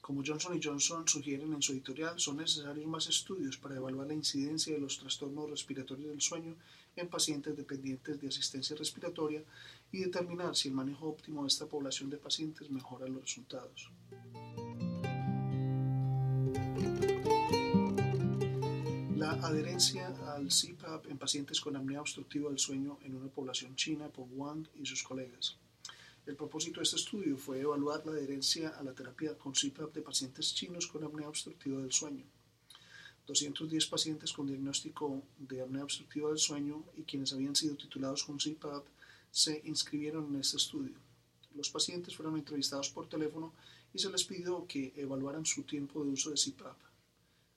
Como 0.00 0.22
Johnson 0.24 0.60
Johnson 0.62 1.06
sugieren 1.06 1.52
en 1.52 1.62
su 1.62 1.72
editorial, 1.72 2.18
son 2.18 2.38
necesarios 2.38 2.86
más 2.86 3.08
estudios 3.08 3.58
para 3.58 3.76
evaluar 3.76 4.06
la 4.06 4.14
incidencia 4.14 4.72
de 4.72 4.80
los 4.80 4.98
trastornos 4.98 5.50
respiratorios 5.50 6.10
del 6.10 6.20
sueño 6.20 6.56
en 6.96 7.08
pacientes 7.08 7.56
dependientes 7.56 8.20
de 8.20 8.28
asistencia 8.28 8.76
respiratoria 8.76 9.42
y 9.92 9.98
determinar 9.98 10.56
si 10.56 10.68
el 10.68 10.74
manejo 10.74 11.08
óptimo 11.08 11.42
de 11.42 11.48
esta 11.48 11.66
población 11.66 12.10
de 12.10 12.16
pacientes 12.16 12.70
mejora 12.70 13.06
los 13.06 13.22
resultados. 13.22 13.90
La 19.16 19.32
adherencia 19.32 20.08
al 20.34 20.48
CPAP 20.48 21.06
en 21.10 21.18
pacientes 21.18 21.60
con 21.60 21.76
apnea 21.76 22.00
obstructiva 22.00 22.48
del 22.48 22.58
sueño 22.58 22.98
en 23.02 23.14
una 23.14 23.28
población 23.28 23.76
china 23.76 24.08
por 24.08 24.26
Wang 24.30 24.66
y 24.74 24.86
sus 24.86 25.02
colegas. 25.02 25.58
El 26.28 26.36
propósito 26.36 26.80
de 26.80 26.84
este 26.84 26.96
estudio 26.96 27.38
fue 27.38 27.62
evaluar 27.62 28.04
la 28.04 28.12
adherencia 28.12 28.68
a 28.78 28.82
la 28.82 28.92
terapia 28.92 29.38
con 29.38 29.54
CPAP 29.54 29.94
de 29.94 30.02
pacientes 30.02 30.54
chinos 30.54 30.86
con 30.86 31.02
apnea 31.02 31.26
obstructiva 31.26 31.80
del 31.80 31.90
sueño. 31.90 32.22
210 33.26 33.86
pacientes 33.86 34.34
con 34.34 34.46
diagnóstico 34.46 35.22
de 35.38 35.62
apnea 35.62 35.84
obstructiva 35.84 36.28
del 36.28 36.38
sueño 36.38 36.84
y 36.98 37.04
quienes 37.04 37.32
habían 37.32 37.56
sido 37.56 37.76
titulados 37.76 38.24
con 38.24 38.36
CPAP 38.36 38.84
se 39.30 39.62
inscribieron 39.64 40.26
en 40.26 40.40
este 40.42 40.58
estudio. 40.58 40.96
Los 41.54 41.70
pacientes 41.70 42.14
fueron 42.14 42.36
entrevistados 42.36 42.90
por 42.90 43.08
teléfono 43.08 43.54
y 43.94 43.98
se 43.98 44.10
les 44.10 44.24
pidió 44.24 44.66
que 44.66 44.92
evaluaran 44.96 45.46
su 45.46 45.62
tiempo 45.62 46.04
de 46.04 46.10
uso 46.10 46.28
de 46.28 46.36
CPAP. 46.36 46.76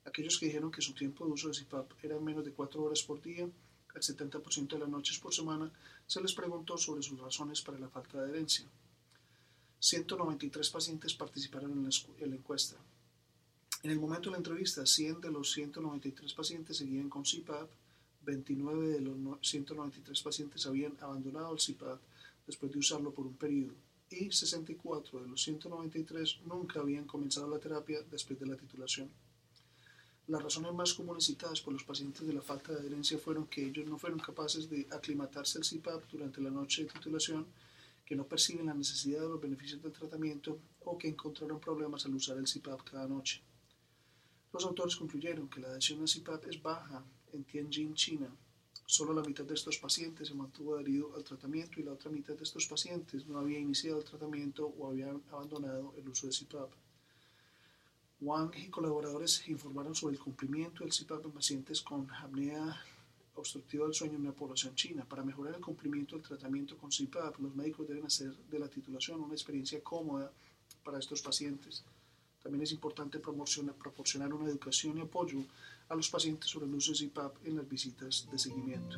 Aquellos 0.06 0.40
que 0.40 0.46
dijeron 0.46 0.72
que 0.72 0.82
su 0.82 0.94
tiempo 0.94 1.26
de 1.26 1.34
uso 1.34 1.50
de 1.50 1.60
CPAP 1.60 1.92
era 2.06 2.18
menos 2.22 2.46
de 2.46 2.54
4 2.54 2.82
horas 2.82 3.04
por 3.04 3.22
día, 3.22 3.50
al 3.94 4.02
70% 4.02 4.70
de 4.70 4.80
las 4.80 4.90
noches 4.90 5.20
por 5.20 5.34
semana, 5.34 5.72
se 6.08 6.22
les 6.22 6.34
preguntó 6.34 6.78
sobre 6.78 7.04
sus 7.04 7.20
razones 7.20 7.62
para 7.62 7.80
la 7.80 7.90
falta 7.90 8.18
de 8.18 8.26
adherencia. 8.26 8.66
193 9.80 10.70
pacientes 10.70 11.14
participaron 11.14 11.72
en 11.72 11.84
la, 12.30 12.36
encuesta. 12.36 12.76
En 13.84 13.92
el 13.92 14.00
momento 14.00 14.30
de 14.30 14.34
la 14.34 14.38
entrevista, 14.38 14.86
100 14.86 15.22
de 15.22 15.32
los 15.32 15.52
193 15.52 16.34
pacientes 16.34 16.78
seguían 16.78 17.10
con 17.10 17.24
CPAP, 17.24 17.70
29 18.24 18.88
de 18.90 19.02
los 19.02 19.16
193 19.42 20.22
pacientes 20.22 20.66
habían 20.68 20.96
abandonado 21.02 21.54
el 21.54 21.60
CPAP 21.60 22.00
después 22.46 22.72
de 22.72 22.78
usarlo 22.78 23.12
por 23.12 23.26
un 23.26 23.34
periodo 23.36 23.74
y 24.12 24.32
64 24.32 25.22
de 25.22 25.28
los 25.28 25.42
193 25.42 26.42
nunca 26.46 26.82
habían 26.82 27.06
comenzado 27.06 27.50
la 27.50 27.60
terapia 27.60 28.02
después 28.12 28.40
de 28.40 28.46
la 28.46 28.58
titulación. 28.58 29.10
Las 30.32 30.44
razones 30.44 30.74
más 30.74 30.94
comunes 30.94 31.26
citadas 31.26 31.60
por 31.60 31.74
los 31.74 31.84
pacientes 31.84 32.26
de 32.26 32.32
la 32.32 32.42
falta 32.42 32.72
de 32.72 32.80
adherencia 32.80 33.18
fueron 33.18 33.48
que 33.48 33.66
ellos 33.66 33.86
no 33.86 33.98
fueron 33.98 34.18
capaces 34.18 34.70
de 34.70 34.88
aclimatarse 34.90 35.58
al 35.58 35.66
CPAP 35.66 36.10
durante 36.10 36.40
la 36.40 36.50
noche 36.50 36.84
de 36.84 36.90
titulación, 36.90 37.48
que 38.06 38.16
no 38.16 38.26
perciben 38.26 38.68
la 38.68 38.74
necesidad 38.74 39.20
de 39.24 39.28
los 39.28 39.42
beneficios 39.42 39.82
del 39.84 39.92
tratamiento 39.92 40.58
o 40.86 40.98
que 40.98 41.10
encontraron 41.10 41.60
problemas 41.60 42.06
al 42.06 42.16
usar 42.16 42.38
el 42.38 42.46
CPAP 42.46 42.82
cada 42.90 43.10
noche. 43.10 43.42
Los 44.54 44.64
autores 44.64 44.96
concluyeron 44.96 45.50
que 45.50 45.60
la 45.60 45.68
adhesión 45.68 46.00
al 46.00 46.08
CPAP 46.08 46.48
es 46.48 46.64
baja 46.64 47.04
en 47.34 47.44
Tianjin, 47.44 47.94
China. 47.94 48.34
Solo 48.86 49.12
la 49.14 49.24
mitad 49.24 49.44
de 49.44 49.56
estos 49.56 49.80
pacientes 49.80 50.30
se 50.30 50.34
mantuvo 50.34 50.76
adherido 50.76 51.14
al 51.14 51.26
tratamiento 51.26 51.82
y 51.82 51.84
la 51.84 51.92
otra 51.92 52.10
mitad 52.10 52.36
de 52.36 52.44
estos 52.44 52.68
pacientes 52.68 53.28
no 53.28 53.38
había 53.38 53.60
iniciado 53.60 53.98
el 53.98 54.06
tratamiento 54.06 54.66
o 54.66 54.88
habían 54.88 55.22
abandonado 55.30 55.94
el 55.98 56.08
uso 56.08 56.28
de 56.28 56.34
CPAP. 56.34 56.72
Wang 58.22 58.52
y 58.56 58.68
colaboradores 58.68 59.48
informaron 59.48 59.96
sobre 59.96 60.14
el 60.14 60.22
cumplimiento 60.22 60.84
del 60.84 60.94
CPAP 60.94 61.26
en 61.26 61.32
pacientes 61.32 61.82
con 61.82 62.08
apnea 62.12 62.80
obstructiva 63.34 63.86
del 63.86 63.96
sueño 63.96 64.18
en 64.18 64.26
la 64.26 64.32
población 64.32 64.76
china. 64.76 65.04
Para 65.10 65.24
mejorar 65.24 65.56
el 65.56 65.62
cumplimiento 65.62 66.16
del 66.16 66.24
tratamiento 66.24 66.78
con 66.78 66.92
CPAP, 66.92 67.40
los 67.40 67.56
médicos 67.56 67.88
deben 67.88 68.06
hacer 68.06 68.32
de 68.52 68.60
la 68.60 68.68
titulación 68.68 69.22
una 69.22 69.34
experiencia 69.34 69.82
cómoda 69.84 70.32
para 70.84 71.00
estos 71.00 71.24
pacientes. 71.24 71.84
También 72.44 72.62
es 72.62 72.72
importante 72.72 73.18
proporcionar 73.18 74.34
una 74.36 74.50
educación 74.50 75.00
y 75.00 75.02
apoyo 75.02 75.40
a 75.90 75.96
los 75.96 76.08
pacientes 76.08 76.48
sobre 76.48 76.68
el 76.68 76.76
uso 76.76 76.92
de 76.92 77.08
CPAP 77.08 77.48
en 77.48 77.56
las 77.56 77.68
visitas 77.68 78.28
de 78.32 78.38
seguimiento. 78.38 78.98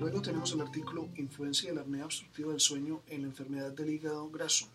Luego 0.00 0.20
tenemos 0.20 0.52
el 0.52 0.62
artículo 0.62 1.10
Influencia 1.14 1.70
de 1.70 1.76
la 1.76 1.82
apnea 1.82 2.06
obstructiva 2.06 2.50
del 2.50 2.60
sueño 2.60 3.02
en 3.06 3.22
la 3.22 3.28
enfermedad 3.28 3.70
del 3.70 3.90
hígado 3.90 4.28
graso 4.30 4.66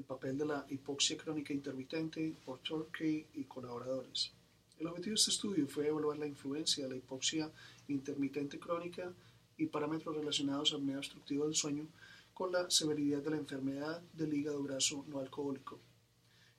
el 0.00 0.06
papel 0.06 0.38
de 0.38 0.46
la 0.46 0.64
hipoxia 0.70 1.18
crónica 1.18 1.52
intermitente 1.52 2.34
por 2.42 2.60
Turkey 2.60 3.26
y 3.34 3.44
colaboradores. 3.44 4.32
El 4.78 4.86
objetivo 4.86 5.12
de 5.12 5.20
este 5.20 5.30
estudio 5.30 5.68
fue 5.68 5.88
evaluar 5.88 6.16
la 6.16 6.26
influencia 6.26 6.84
de 6.84 6.90
la 6.90 6.96
hipoxia 6.96 7.50
intermitente 7.88 8.58
crónica 8.58 9.12
y 9.58 9.66
parámetros 9.66 10.16
relacionados 10.16 10.72
a 10.72 10.76
apnea 10.76 10.96
obstructiva 10.96 11.44
del 11.44 11.54
sueño 11.54 11.86
con 12.32 12.50
la 12.50 12.70
severidad 12.70 13.22
de 13.22 13.28
la 13.28 13.36
enfermedad 13.36 14.00
del 14.14 14.32
hígado 14.32 14.62
graso 14.62 15.04
no 15.06 15.18
alcohólico. 15.18 15.78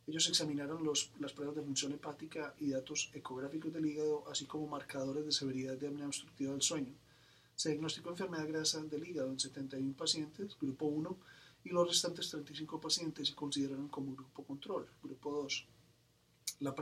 Ellos 0.05 0.29
examinaron 0.29 0.87
las 1.19 1.33
pruebas 1.33 1.55
de 1.55 1.63
función 1.63 1.93
hepática 1.93 2.53
y 2.59 2.69
datos 2.69 3.09
ecográficos 3.15 3.73
del 3.73 3.87
hígado, 3.87 4.23
así 4.29 4.45
como 4.45 4.67
marcadores 4.67 5.25
de 5.25 5.31
severidad 5.31 5.77
de 5.77 5.87
apnea 5.87 6.05
obstructiva 6.05 6.51
del 6.51 6.61
sueño. 6.61 6.93
Se 7.55 7.69
diagnosticó 7.69 8.11
enfermedad 8.11 8.47
grasa 8.47 8.83
del 8.83 9.07
hígado 9.07 9.31
en 9.31 9.39
71 9.39 9.95
pacientes, 9.97 10.55
grupo 10.61 10.85
1, 10.85 11.17
y 11.63 11.69
los 11.69 11.87
restantes 11.87 12.29
35 12.29 12.81
pacientes 12.81 13.27
se 13.27 13.35
consideraron 13.35 13.87
como 13.87 14.15
grupo 14.15 14.43
control, 14.43 14.87
grupo 15.03 15.43
2. 15.43 15.67
La, 16.59 16.73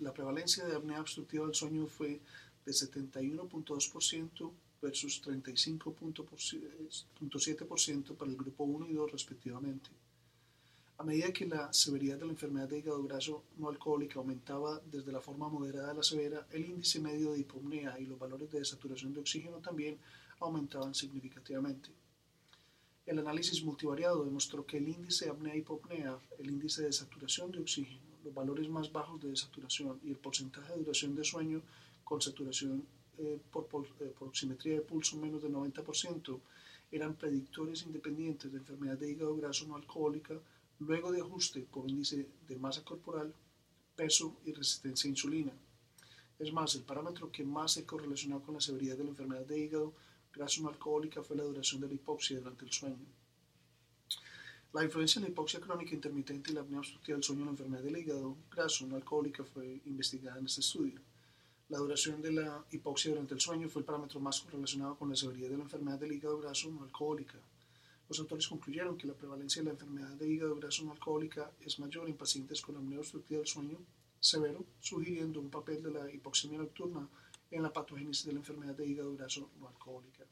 la 0.00 0.12
prevalencia 0.12 0.64
de 0.64 0.76
apnea 0.76 1.00
obstructiva 1.00 1.46
del 1.46 1.54
sueño 1.54 1.86
fue 1.86 2.20
de 2.64 2.72
71.2% 2.72 4.52
versus 4.80 5.22
35.7% 5.24 8.16
para 8.16 8.30
el 8.30 8.36
grupo 8.36 8.64
1 8.64 8.88
y 8.88 8.94
2 8.94 9.12
respectivamente. 9.12 9.90
A 10.98 11.04
medida 11.04 11.32
que 11.32 11.46
la 11.46 11.72
severidad 11.72 12.18
de 12.18 12.26
la 12.26 12.32
enfermedad 12.32 12.68
de 12.68 12.78
hígado 12.78 13.02
graso 13.04 13.44
no 13.56 13.68
alcohólica 13.68 14.18
aumentaba 14.18 14.80
desde 14.90 15.12
la 15.12 15.20
forma 15.20 15.48
moderada 15.48 15.92
a 15.92 15.94
la 15.94 16.02
severa, 16.02 16.48
el 16.50 16.64
índice 16.64 16.98
medio 16.98 17.32
de 17.32 17.38
hipopnea 17.38 18.00
y 18.00 18.06
los 18.06 18.18
valores 18.18 18.50
de 18.50 18.64
saturación 18.64 19.14
de 19.14 19.20
oxígeno 19.20 19.58
también 19.58 19.96
aumentaban 20.40 20.94
significativamente. 20.94 21.90
El 23.08 23.18
análisis 23.20 23.64
multivariado 23.64 24.22
demostró 24.22 24.66
que 24.66 24.76
el 24.76 24.86
índice 24.86 25.24
de 25.24 25.30
apnea-hipopnea, 25.30 26.18
el 26.38 26.50
índice 26.50 26.82
de 26.82 26.92
saturación 26.92 27.50
de 27.50 27.60
oxígeno, 27.60 28.02
los 28.22 28.34
valores 28.34 28.68
más 28.68 28.92
bajos 28.92 29.18
de 29.22 29.34
saturación 29.34 29.98
y 30.04 30.10
el 30.10 30.18
porcentaje 30.18 30.74
de 30.74 30.80
duración 30.80 31.14
de 31.14 31.24
sueño 31.24 31.62
con 32.04 32.20
saturación 32.20 32.84
eh, 33.16 33.40
por, 33.50 33.64
eh, 34.00 34.12
por, 34.18 34.28
oximetría 34.28 34.74
de 34.74 34.80
pulso 34.82 35.16
menos 35.16 35.42
del 35.42 35.54
90% 35.54 36.38
eran 36.92 37.14
predictores 37.14 37.82
independientes 37.84 38.52
de 38.52 38.58
enfermedad 38.58 38.98
de 38.98 39.10
hígado 39.10 39.34
graso 39.36 39.66
no 39.66 39.76
alcohólica 39.76 40.38
luego 40.78 41.10
de 41.10 41.22
ajuste 41.22 41.60
por 41.62 41.88
índice 41.88 42.28
de 42.46 42.56
masa 42.56 42.84
corporal, 42.84 43.32
peso 43.96 44.36
y 44.44 44.52
resistencia 44.52 45.08
a 45.08 45.12
insulina. 45.12 45.52
Es 46.38 46.52
más, 46.52 46.74
el 46.74 46.82
parámetro 46.82 47.32
que 47.32 47.42
más 47.42 47.72
se 47.72 47.86
correlacionó 47.86 48.42
con 48.42 48.52
la 48.56 48.60
severidad 48.60 48.98
de 48.98 49.04
la 49.04 49.10
enfermedad 49.10 49.46
de 49.46 49.58
hígado 49.58 49.94
no 50.60 50.68
alcohólica 50.68 51.22
fue 51.22 51.36
la 51.36 51.42
duración 51.42 51.80
de 51.80 51.88
la 51.88 51.94
hipoxia 51.94 52.38
durante 52.38 52.64
el 52.64 52.72
sueño. 52.72 53.06
La 54.72 54.84
influencia 54.84 55.20
de 55.20 55.26
la 55.26 55.32
hipoxia 55.32 55.60
crónica 55.60 55.94
intermitente 55.94 56.50
y 56.50 56.54
la 56.54 56.60
apnea 56.60 56.78
obstructiva 56.78 57.16
del 57.16 57.24
sueño 57.24 57.40
en 57.40 57.46
la 57.46 57.52
enfermedad 57.52 57.82
del 57.82 57.96
hígado 57.96 58.36
graso 58.50 58.86
no 58.86 58.96
alcohólica 58.96 59.42
fue 59.42 59.80
investigada 59.86 60.38
en 60.38 60.46
este 60.46 60.60
estudio. 60.60 61.00
La 61.70 61.78
duración 61.78 62.22
de 62.22 62.32
la 62.32 62.64
hipoxia 62.70 63.10
durante 63.10 63.34
el 63.34 63.40
sueño 63.40 63.68
fue 63.68 63.80
el 63.80 63.86
parámetro 63.86 64.20
más 64.20 64.40
correlacionado 64.40 64.96
con 64.96 65.08
la 65.08 65.16
severidad 65.16 65.50
de 65.50 65.56
la 65.56 65.64
enfermedad 65.64 65.98
del 65.98 66.12
hígado 66.12 66.38
graso 66.38 66.70
no 66.70 66.84
alcohólica. 66.84 67.38
Los 68.08 68.20
autores 68.20 68.46
concluyeron 68.46 68.96
que 68.96 69.06
la 69.06 69.14
prevalencia 69.14 69.60
de 69.60 69.66
la 69.66 69.72
enfermedad 69.72 70.16
de 70.16 70.28
hígado 70.28 70.56
graso 70.56 70.84
no 70.84 70.92
alcohólica 70.92 71.50
es 71.66 71.78
mayor 71.78 72.08
en 72.08 72.16
pacientes 72.16 72.62
con 72.62 72.76
apnea 72.76 73.00
obstructiva 73.00 73.38
del 73.38 73.48
sueño 73.48 73.78
severo, 74.20 74.64
sugiriendo 74.80 75.40
un 75.40 75.50
papel 75.50 75.82
de 75.82 75.90
la 75.90 76.10
hipoxemia 76.10 76.58
nocturna 76.58 77.06
en 77.50 77.62
la 77.62 77.72
patogénesis 77.72 78.26
de 78.26 78.32
la 78.32 78.38
enfermedad 78.38 78.74
de 78.74 78.86
hígado 78.86 79.14
graso 79.14 79.50
no 79.58 79.68
alcohólica. 79.68 80.24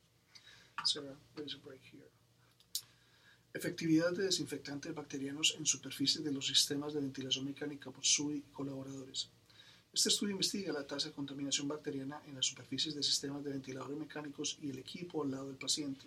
Efectividad 3.53 4.13
de 4.13 4.25
desinfectantes 4.25 4.95
bacterianos 4.95 5.57
en 5.59 5.65
superficie 5.65 6.21
de 6.21 6.31
los 6.31 6.47
sistemas 6.47 6.93
de 6.93 7.01
ventilación 7.01 7.47
mecánica 7.47 7.91
por 7.91 8.05
SUI 8.05 8.37
y 8.37 8.53
colaboradores. 8.53 9.31
Este 9.93 10.11
estudio 10.11 10.33
investiga 10.33 10.75
la 10.75 10.87
tasa 10.87 11.09
de 11.09 11.15
contaminación 11.15 11.67
bacteriana 11.67 12.21
en 12.27 12.35
las 12.35 12.45
superficies 12.45 12.95
de 12.95 13.03
sistemas 13.03 13.43
de 13.43 13.53
ventiladores 13.53 13.97
mecánicos 13.97 14.59
y 14.61 14.69
el 14.69 14.79
equipo 14.79 15.23
al 15.23 15.31
lado 15.31 15.47
del 15.47 15.57
paciente. 15.57 16.05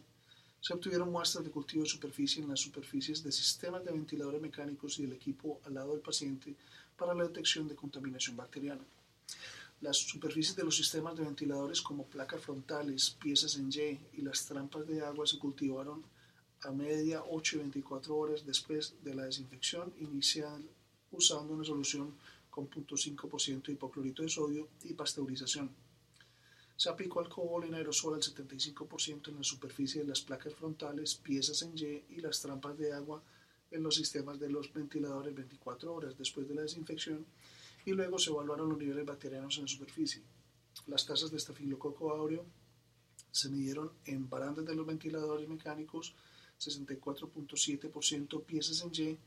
Se 0.61 0.73
obtuvieron 0.73 1.11
muestras 1.11 1.43
de 1.43 1.49
cultivo 1.49 1.83
de 1.83 1.89
superficie 1.89 2.43
en 2.43 2.49
las 2.49 2.59
superficies 2.59 3.23
de 3.23 3.31
sistemas 3.31 3.83
de 3.83 3.93
ventiladores 3.93 4.41
mecánicos 4.41 4.99
y 4.99 5.05
el 5.05 5.13
equipo 5.13 5.59
al 5.65 5.73
lado 5.73 5.93
del 5.93 6.01
paciente 6.01 6.55
para 6.95 7.15
la 7.15 7.23
detección 7.23 7.67
de 7.67 7.75
contaminación 7.75 8.37
bacteriana. 8.37 8.83
Las 9.81 9.97
superficies 9.97 10.57
de 10.57 10.65
los 10.65 10.75
sistemas 10.75 11.15
de 11.15 11.23
ventiladores 11.23 11.81
como 11.81 12.05
placas 12.05 12.41
frontales, 12.41 13.11
piezas 13.11 13.55
en 13.55 13.71
Y 13.71 13.97
y 14.17 14.21
las 14.21 14.45
trampas 14.45 14.85
de 14.85 15.01
agua 15.01 15.25
se 15.25 15.39
cultivaron 15.39 16.03
a 16.63 16.71
media 16.71 17.23
8 17.29 17.55
y 17.55 17.59
24 17.59 18.13
horas 18.13 18.45
después 18.45 18.95
de 19.01 19.15
la 19.15 19.23
desinfección 19.23 19.93
inicial 19.99 20.61
usando 21.11 21.53
una 21.53 21.63
solución 21.63 22.13
con 22.49 22.69
0.5% 22.69 23.67
de 23.67 23.73
hipoclorito 23.73 24.21
de 24.21 24.27
sodio 24.27 24.67
y 24.83 24.93
pasteurización. 24.93 25.69
Se 26.75 26.89
aplicó 26.89 27.21
alcohol 27.21 27.63
en 27.63 27.75
aerosol 27.75 28.15
al 28.15 28.21
75% 28.21 29.29
en 29.29 29.37
la 29.37 29.43
superficie 29.43 30.01
de 30.01 30.07
las 30.07 30.19
placas 30.19 30.53
frontales, 30.55 31.15
piezas 31.15 31.61
en 31.61 31.77
Y 31.77 32.03
y 32.09 32.21
las 32.21 32.41
trampas 32.41 32.77
de 32.77 32.91
agua 32.91 33.23
en 33.71 33.81
los 33.81 33.95
sistemas 33.95 34.39
de 34.39 34.49
los 34.49 34.73
ventiladores 34.73 35.33
24 35.33 35.93
horas 35.93 36.17
después 36.17 36.49
de 36.49 36.55
la 36.55 36.63
desinfección 36.63 37.25
y 37.89 37.93
luego 37.93 38.19
se 38.19 38.29
evaluaron 38.29 38.69
los 38.69 38.77
niveles 38.77 39.03
bacterianos 39.03 39.57
en 39.57 39.63
la 39.63 39.67
superficie. 39.67 40.21
Las 40.85 41.07
tasas 41.07 41.31
de 41.31 41.37
estafilococo 41.37 42.11
aureo 42.11 42.45
se 43.31 43.49
midieron 43.49 43.91
en 44.05 44.29
barandas 44.29 44.65
de 44.65 44.75
los 44.75 44.85
ventiladores 44.85 45.49
mecánicos 45.49 46.13
64.7% 46.59 48.43
piezas 48.43 48.83
en 48.83 48.91
Y 48.93 49.17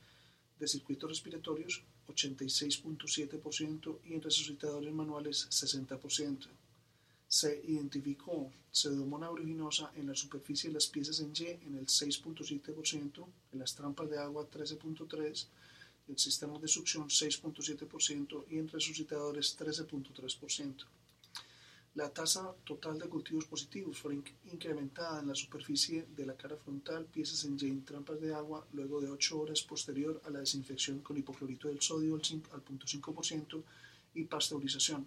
de 0.61 0.69
circuitos 0.69 1.11
respiratorios 1.11 1.83
86.7% 2.07 3.99
y 4.05 4.15
en 4.15 4.23
resucitadores 4.23 4.93
manuales 4.95 5.49
60%. 5.51 6.47
Se 7.27 7.63
identificó 7.67 8.53
pseudomonas 8.71 9.31
aeruginosa 9.31 9.91
en 9.97 10.07
la 10.07 10.15
superficie 10.15 10.71
de 10.71 10.75
las 10.75 10.87
piezas 10.87 11.19
en 11.19 11.33
Y 11.35 11.47
en 11.67 11.79
el 11.79 11.87
6.7%, 11.87 13.27
en 13.53 13.59
las 13.59 13.75
trampas 13.75 14.09
de 14.09 14.19
agua 14.19 14.49
13.3%, 14.49 15.47
en 16.09 16.19
sistemas 16.19 16.61
de 16.61 16.69
succión 16.69 17.09
6.7% 17.09 18.45
y 18.51 18.59
en 18.59 18.69
resucitadores 18.69 19.57
13.3%. 19.59 20.87
La 21.95 22.09
tasa 22.09 22.55
total 22.65 22.99
de 22.99 23.07
cultivos 23.07 23.45
positivos 23.45 23.99
fue 23.99 24.15
incrementada 24.51 25.21
en 25.21 25.29
la 25.29 25.35
superficie 25.35 26.07
de 26.17 26.25
la 26.25 26.35
cara 26.35 26.57
frontal, 26.57 27.05
piezas 27.05 27.45
en 27.45 27.59
Jane, 27.59 27.83
trampas 27.85 28.19
de 28.19 28.35
agua, 28.35 28.67
luego 28.73 28.99
de 29.03 29.11
8 29.11 29.39
horas 29.39 29.61
posterior 29.61 30.23
a 30.25 30.31
la 30.31 30.41
desinfección 30.41 31.01
con 31.01 31.19
hipoclorito 31.19 31.69
del 31.69 31.83
sodio 31.83 32.15
al 32.15 32.23
0.5% 32.23 33.63
y 34.15 34.25
pasteurización. 34.25 35.07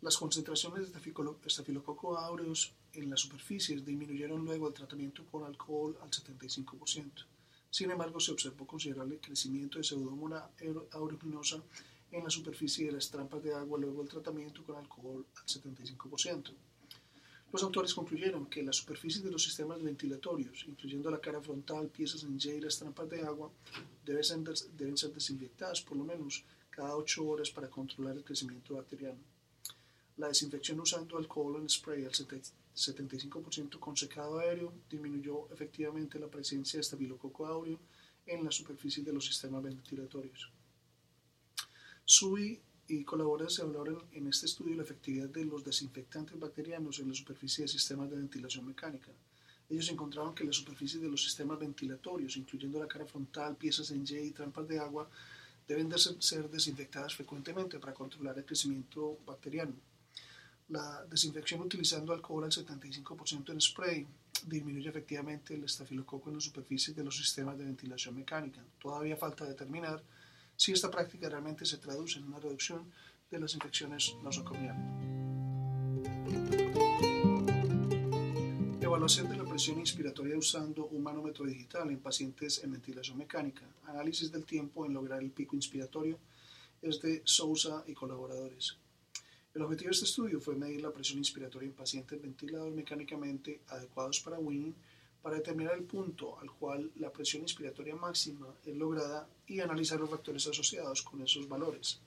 Las 0.00 0.16
concentraciones 0.16 0.92
de 0.92 0.98
estafilococo 1.44 2.16
aureus 2.16 2.72
en 2.94 3.10
las 3.10 3.20
superficies 3.20 3.84
disminuyeron 3.84 4.44
luego 4.44 4.66
del 4.66 4.78
tratamiento 4.78 5.26
con 5.26 5.44
alcohol 5.44 5.98
al 6.00 6.10
75%. 6.10 7.26
Sin 7.70 7.90
embargo, 7.90 8.18
se 8.18 8.32
observó 8.32 8.66
considerable 8.66 9.18
crecimiento 9.18 9.78
de 9.78 9.84
pseudomonas 9.84 10.44
aeruginosa 10.92 11.62
en 12.10 12.24
la 12.24 12.30
superficie 12.30 12.86
de 12.86 12.92
las 12.92 13.10
trampas 13.10 13.42
de 13.42 13.54
agua 13.54 13.78
luego 13.78 14.02
del 14.02 14.10
tratamiento 14.10 14.64
con 14.64 14.76
alcohol 14.76 15.26
al 15.36 15.46
75%. 15.46 16.52
Los 17.50 17.62
autores 17.62 17.94
concluyeron 17.94 18.46
que 18.46 18.62
la 18.62 18.72
superficie 18.72 19.22
de 19.22 19.30
los 19.30 19.42
sistemas 19.42 19.82
ventilatorios, 19.82 20.64
incluyendo 20.68 21.10
la 21.10 21.20
cara 21.20 21.40
frontal, 21.40 21.88
piezas 21.88 22.22
en 22.24 22.38
J 22.38 22.56
y 22.56 22.60
las 22.60 22.78
trampas 22.78 23.08
de 23.08 23.22
agua, 23.22 23.50
deben 24.04 24.24
ser, 24.24 24.40
deben 24.76 24.96
ser 24.98 25.12
desinfectadas 25.12 25.80
por 25.80 25.96
lo 25.96 26.04
menos 26.04 26.44
cada 26.70 26.94
8 26.94 27.26
horas 27.26 27.50
para 27.50 27.70
controlar 27.70 28.16
el 28.16 28.24
crecimiento 28.24 28.74
bacteriano. 28.74 29.18
La 30.18 30.28
desinfección 30.28 30.80
usando 30.80 31.16
alcohol 31.16 31.56
en 31.56 31.68
spray 31.68 32.04
al 32.04 32.12
75% 32.12 32.52
con 33.80 33.96
secado 33.96 34.38
aéreo 34.38 34.72
disminuyó 34.88 35.48
efectivamente 35.52 36.18
la 36.18 36.28
presencia 36.28 36.76
de 36.76 36.82
estafilococo 36.82 37.46
aureo 37.46 37.78
en 38.26 38.44
la 38.44 38.50
superficie 38.50 39.02
de 39.02 39.12
los 39.12 39.26
sistemas 39.26 39.62
ventilatorios. 39.62 40.50
SUI 42.04 42.60
y 42.86 43.04
colaboradores 43.04 43.60
hablaron 43.60 44.04
en 44.12 44.28
este 44.28 44.46
estudio 44.46 44.76
la 44.76 44.82
efectividad 44.82 45.28
de 45.28 45.44
los 45.44 45.64
desinfectantes 45.64 46.38
bacterianos 46.38 46.98
en 47.00 47.08
la 47.08 47.14
superficie 47.14 47.64
de 47.64 47.68
sistemas 47.68 48.08
de 48.10 48.16
ventilación 48.16 48.66
mecánica. 48.66 49.12
Ellos 49.68 49.90
encontraron 49.90 50.34
que 50.34 50.44
la 50.44 50.52
superficie 50.52 50.98
de 50.98 51.08
los 51.08 51.22
sistemas 51.22 51.58
ventilatorios, 51.58 52.36
incluyendo 52.36 52.78
la 52.78 52.88
cara 52.88 53.04
frontal, 53.04 53.56
piezas 53.56 53.90
en 53.90 54.06
J 54.06 54.20
y 54.20 54.30
trampas 54.30 54.66
de 54.66 54.78
agua, 54.78 55.10
deben 55.66 55.88
de 55.90 55.98
ser 55.98 56.48
desinfectadas 56.48 57.14
frecuentemente 57.14 57.78
para 57.78 57.92
controlar 57.92 58.38
el 58.38 58.46
crecimiento 58.46 59.18
bacteriano. 59.26 59.74
La 60.68 61.02
desinfección 61.08 61.62
utilizando 61.62 62.12
alcohol 62.12 62.44
al 62.44 62.50
75% 62.50 63.52
en 63.52 63.60
spray 63.60 64.06
disminuye 64.46 64.90
efectivamente 64.90 65.54
el 65.54 65.64
estafilococo 65.64 66.28
en 66.28 66.36
la 66.36 66.42
superficie 66.42 66.92
de 66.92 67.02
los 67.02 67.16
sistemas 67.16 67.56
de 67.56 67.64
ventilación 67.64 68.14
mecánica. 68.14 68.62
Todavía 68.78 69.16
falta 69.16 69.46
determinar 69.46 70.02
si 70.56 70.72
esta 70.72 70.90
práctica 70.90 71.30
realmente 71.30 71.64
se 71.64 71.78
traduce 71.78 72.18
en 72.18 72.26
una 72.26 72.38
reducción 72.38 72.84
de 73.30 73.40
las 73.40 73.54
infecciones 73.54 74.14
nosocomiales. 74.22 74.82
Evaluación 78.82 79.30
de 79.30 79.36
la 79.38 79.44
presión 79.44 79.78
inspiratoria 79.78 80.36
usando 80.36 80.84
un 80.88 81.02
manómetro 81.02 81.46
digital 81.46 81.88
en 81.88 82.00
pacientes 82.00 82.62
en 82.62 82.72
ventilación 82.72 83.16
mecánica. 83.16 83.62
Análisis 83.86 84.30
del 84.30 84.44
tiempo 84.44 84.84
en 84.84 84.92
lograr 84.92 85.22
el 85.22 85.30
pico 85.30 85.56
inspiratorio 85.56 86.18
es 86.82 87.00
de 87.00 87.22
Sousa 87.24 87.84
y 87.86 87.94
colaboradores. 87.94 88.76
El 89.58 89.64
objetivo 89.64 89.88
de 89.88 89.94
este 89.94 90.04
estudio 90.04 90.40
fue 90.40 90.54
medir 90.54 90.82
la 90.82 90.92
presión 90.92 91.18
inspiratoria 91.18 91.66
en 91.66 91.74
pacientes 91.74 92.22
ventilados 92.22 92.72
mecánicamente 92.72 93.62
adecuados 93.66 94.20
para 94.20 94.38
Winning 94.38 94.72
para 95.20 95.34
determinar 95.34 95.74
el 95.74 95.82
punto 95.82 96.38
al 96.38 96.48
cual 96.52 96.92
la 96.94 97.10
presión 97.10 97.42
inspiratoria 97.42 97.96
máxima 97.96 98.46
es 98.64 98.76
lograda 98.76 99.28
y 99.48 99.58
analizar 99.58 99.98
los 99.98 100.10
factores 100.10 100.46
asociados 100.46 101.02
con 101.02 101.22
esos 101.22 101.48
valores. 101.48 102.00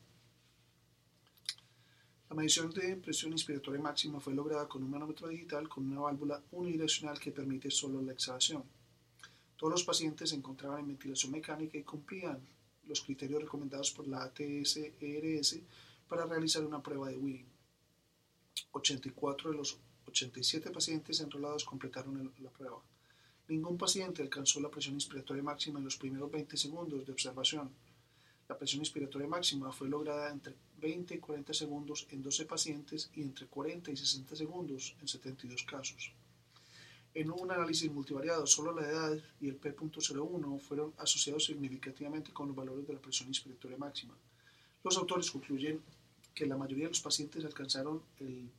La 2.29 2.38
medición 2.38 2.72
de 2.72 2.96
presión 2.96 3.34
inspiratoria 3.34 3.81
máxima 3.81 4.22
fue 4.22 4.34
lograda 4.34 4.70
con 4.70 4.81
un 4.81 4.91
manómetro 4.91 5.27
digital 5.27 5.67
con 5.67 5.91
una 5.91 6.00
válvula 6.00 6.41
unidireccional 6.54 7.19
que 7.19 7.34
permite 7.34 7.69
solo 7.69 8.02
la 8.02 8.13
exhalación. 8.13 8.63
Todos 9.58 9.73
los 9.73 9.84
pacientes 9.84 10.30
se 10.30 10.38
encontraban 10.38 10.80
en 10.80 10.88
ventilación 10.88 11.34
mecánica 11.34 11.78
y 11.78 11.84
cumplían 11.84 12.39
los 12.88 13.02
criterios 13.02 13.41
recomendados 13.41 13.91
por 13.91 14.08
la 14.08 14.23
ATS-ERS 14.23 15.60
para 16.12 16.25
realizar 16.25 16.65
una 16.65 16.84
prueba 16.84 17.08
de 17.08 17.15
Winning. 17.15 17.50
84 18.71 19.51
de 19.51 19.57
los 19.57 19.77
87 20.07 20.71
pacientes 20.71 21.19
enrolados 21.19 21.63
completaron 21.63 22.33
la 22.39 22.49
prueba. 22.49 22.81
Ningún 23.47 23.77
paciente 23.77 24.21
alcanzó 24.21 24.59
la 24.59 24.69
presión 24.69 24.95
inspiratoria 24.95 25.43
máxima 25.43 25.79
en 25.79 25.85
los 25.85 25.97
primeros 25.97 26.31
20 26.31 26.55
segundos 26.57 27.05
de 27.05 27.11
observación. 27.11 27.69
La 28.47 28.57
presión 28.57 28.81
inspiratoria 28.81 29.27
máxima 29.27 29.71
fue 29.71 29.89
lograda 29.89 30.31
entre 30.31 30.55
20 30.79 31.15
y 31.15 31.19
40 31.19 31.53
segundos 31.53 32.07
en 32.11 32.21
12 32.21 32.45
pacientes 32.45 33.09
y 33.13 33.21
entre 33.21 33.47
40 33.47 33.91
y 33.91 33.97
60 33.97 34.35
segundos 34.35 34.95
en 34.99 35.07
72 35.07 35.63
casos. 35.63 36.11
En 37.13 37.29
un 37.29 37.51
análisis 37.51 37.91
multivariado, 37.91 38.47
solo 38.47 38.73
la 38.73 38.87
edad 38.87 39.17
y 39.41 39.49
el 39.49 39.55
P.01 39.55 40.59
fueron 40.59 40.93
asociados 40.97 41.45
significativamente 41.45 42.31
con 42.31 42.47
los 42.47 42.55
valores 42.55 42.87
de 42.87 42.93
la 42.93 43.01
presión 43.01 43.27
inspiratoria 43.27 43.77
máxima. 43.77 44.13
Los 44.83 44.97
autores 44.97 45.29
concluyen 45.29 45.81
que 46.34 46.46
la 46.46 46.58
mayoría 46.58 46.86
de 46.86 46.91
los 46.91 47.02
pacientes 47.02 47.44
alcanzaron 47.46 48.02
el 48.20 48.50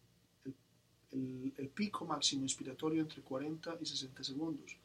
el, 1.12 1.70
pico 1.74 2.04
máximo 2.04 2.42
inspiratorio 2.42 3.00
entre 3.00 3.22
40 3.22 3.78
y 3.80 3.86
60 3.86 4.24
segundos. 4.24 4.76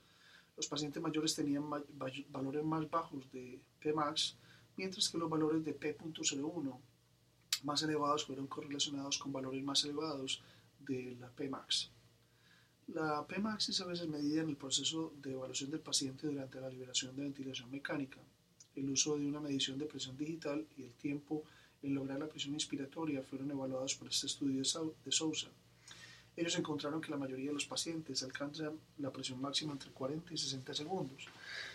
Los 0.56 0.68
pacientes 0.68 1.02
mayores 1.02 1.36
tenían 1.36 1.70
valores 2.30 2.64
más 2.64 2.90
bajos 2.90 3.32
de 3.32 3.60
Pmax, 3.82 4.36
mientras 4.76 5.10
que 5.10 5.18
los 5.18 5.30
valores 5.30 5.64
de 5.64 5.74
P.01 5.74 6.78
más 7.64 7.84
elevados 7.84 8.26
fueron 8.26 8.48
correlacionados 8.48 9.18
con 9.18 9.32
valores 9.32 9.64
más 9.64 9.84
elevados 9.84 10.42
de 10.80 11.16
la 11.20 11.30
Pmax. 11.30 11.92
La 12.88 13.26
Pmax 13.28 13.70
es 13.70 13.82
a 13.82 13.86
veces 13.86 14.08
medida 14.08 14.42
en 14.42 14.50
el 14.50 14.56
proceso 14.56 15.14
de 15.22 15.34
evaluación 15.34 15.70
del 15.72 15.82
paciente 15.82 16.28
durante 16.28 16.62
la 16.62 16.70
liberación 16.70 17.16
de 17.16 17.24
ventilación 17.24 17.70
mecánica. 17.70 18.20
El 18.76 18.90
uso 18.90 19.18
de 19.18 19.26
una 19.26 19.40
medición 19.40 19.78
de 19.78 19.86
presión 19.86 20.18
digital 20.18 20.66
y 20.78 20.84
el 20.84 20.94
tiempo 20.94 21.44
en 21.84 21.96
lograr 21.96 22.20
la 22.20 22.28
presión 22.28 22.54
inspiratoria 22.54 23.22
fueron 23.24 23.52
evaluados 23.52 23.96
por 23.96 24.08
este 24.08 24.28
estudio 24.28 24.62
de 24.62 25.12
Sousa. 25.12 25.48
Ellos 26.36 26.56
encontraron 26.56 27.02
que 27.02 27.10
la 27.10 27.18
mayoría 27.18 27.48
de 27.48 27.54
los 27.54 27.66
pacientes 27.66 28.22
alcanzan 28.22 28.80
la 29.00 29.12
presión 29.12 29.42
máxima 29.42 29.74
entre 29.74 29.90
40 29.90 30.36
y 30.36 30.38
60 30.38 30.72
segundos. 30.76 31.26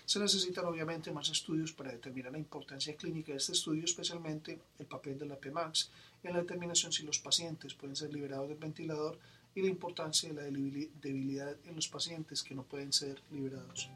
Se 0.05 0.21
necesitan 0.21 0.65
obviamente 0.67 1.11
más 1.11 1.29
estudios 1.31 1.73
para 1.73 1.91
determinar 1.91 2.31
la 2.31 2.39
importancia 2.39 2.95
clínica 2.95 3.33
de 3.33 3.39
este 3.39 3.53
estudio, 3.53 3.85
especialmente 3.85 4.61
el 4.79 4.87
papel 4.87 5.19
de 5.19 5.27
la 5.27 5.37
PMAX 5.37 5.91
en 6.23 6.35
la 6.35 6.41
determinación 6.43 6.93
si 6.93 7.03
los 7.03 7.19
pacientes 7.19 7.75
pueden 7.75 7.97
ser 7.97 8.13
liberados 8.13 8.49
del 8.49 8.59
ventilador 8.59 9.19
y 9.53 9.63
la 9.63 9.69
importancia 9.69 10.33
de 10.33 10.35
la 10.35 10.43
debilidad 10.45 11.57
en 11.65 11.75
los 11.75 11.89
pacientes 11.89 12.45
que 12.45 12.55
no 12.55 12.63
pueden 12.63 12.93
ser 12.93 13.21
liberados. 13.33 13.91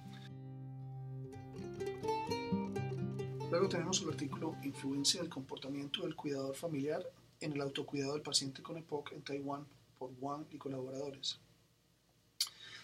Luego 3.57 3.71
tenemos 3.71 4.03
el 4.03 4.11
artículo 4.11 4.55
Influencia 4.64 5.23
del 5.23 5.31
comportamiento 5.31 6.03
del 6.03 6.14
cuidador 6.14 6.55
familiar 6.55 7.03
en 7.40 7.53
el 7.53 7.62
autocuidado 7.62 8.12
del 8.12 8.21
paciente 8.21 8.62
con 8.62 8.77
EPOC 8.77 9.12
en 9.12 9.23
Taiwán 9.23 9.66
por 9.99 10.11
Wang 10.21 10.45
y 10.51 10.59
colaboradores. 10.59 11.38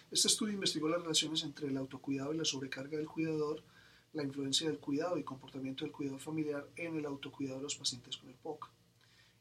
Este 0.09 0.27
estudio 0.27 0.55
investigó 0.55 0.89
las 0.89 1.03
relaciones 1.03 1.43
entre 1.43 1.67
el 1.67 1.77
autocuidado 1.77 2.33
y 2.33 2.37
la 2.39 2.43
sobrecarga 2.43 2.97
del 2.97 3.05
cuidador, 3.05 3.61
la 4.13 4.23
influencia 4.23 4.67
del 4.67 4.79
cuidado 4.79 5.15
y 5.19 5.23
comportamiento 5.23 5.85
del 5.85 5.93
cuidador 5.93 6.19
familiar 6.19 6.67
en 6.75 6.95
el 6.97 7.05
autocuidado 7.05 7.57
de 7.57 7.63
los 7.65 7.75
pacientes 7.75 8.17
con 8.17 8.31
EPOC. 8.31 8.67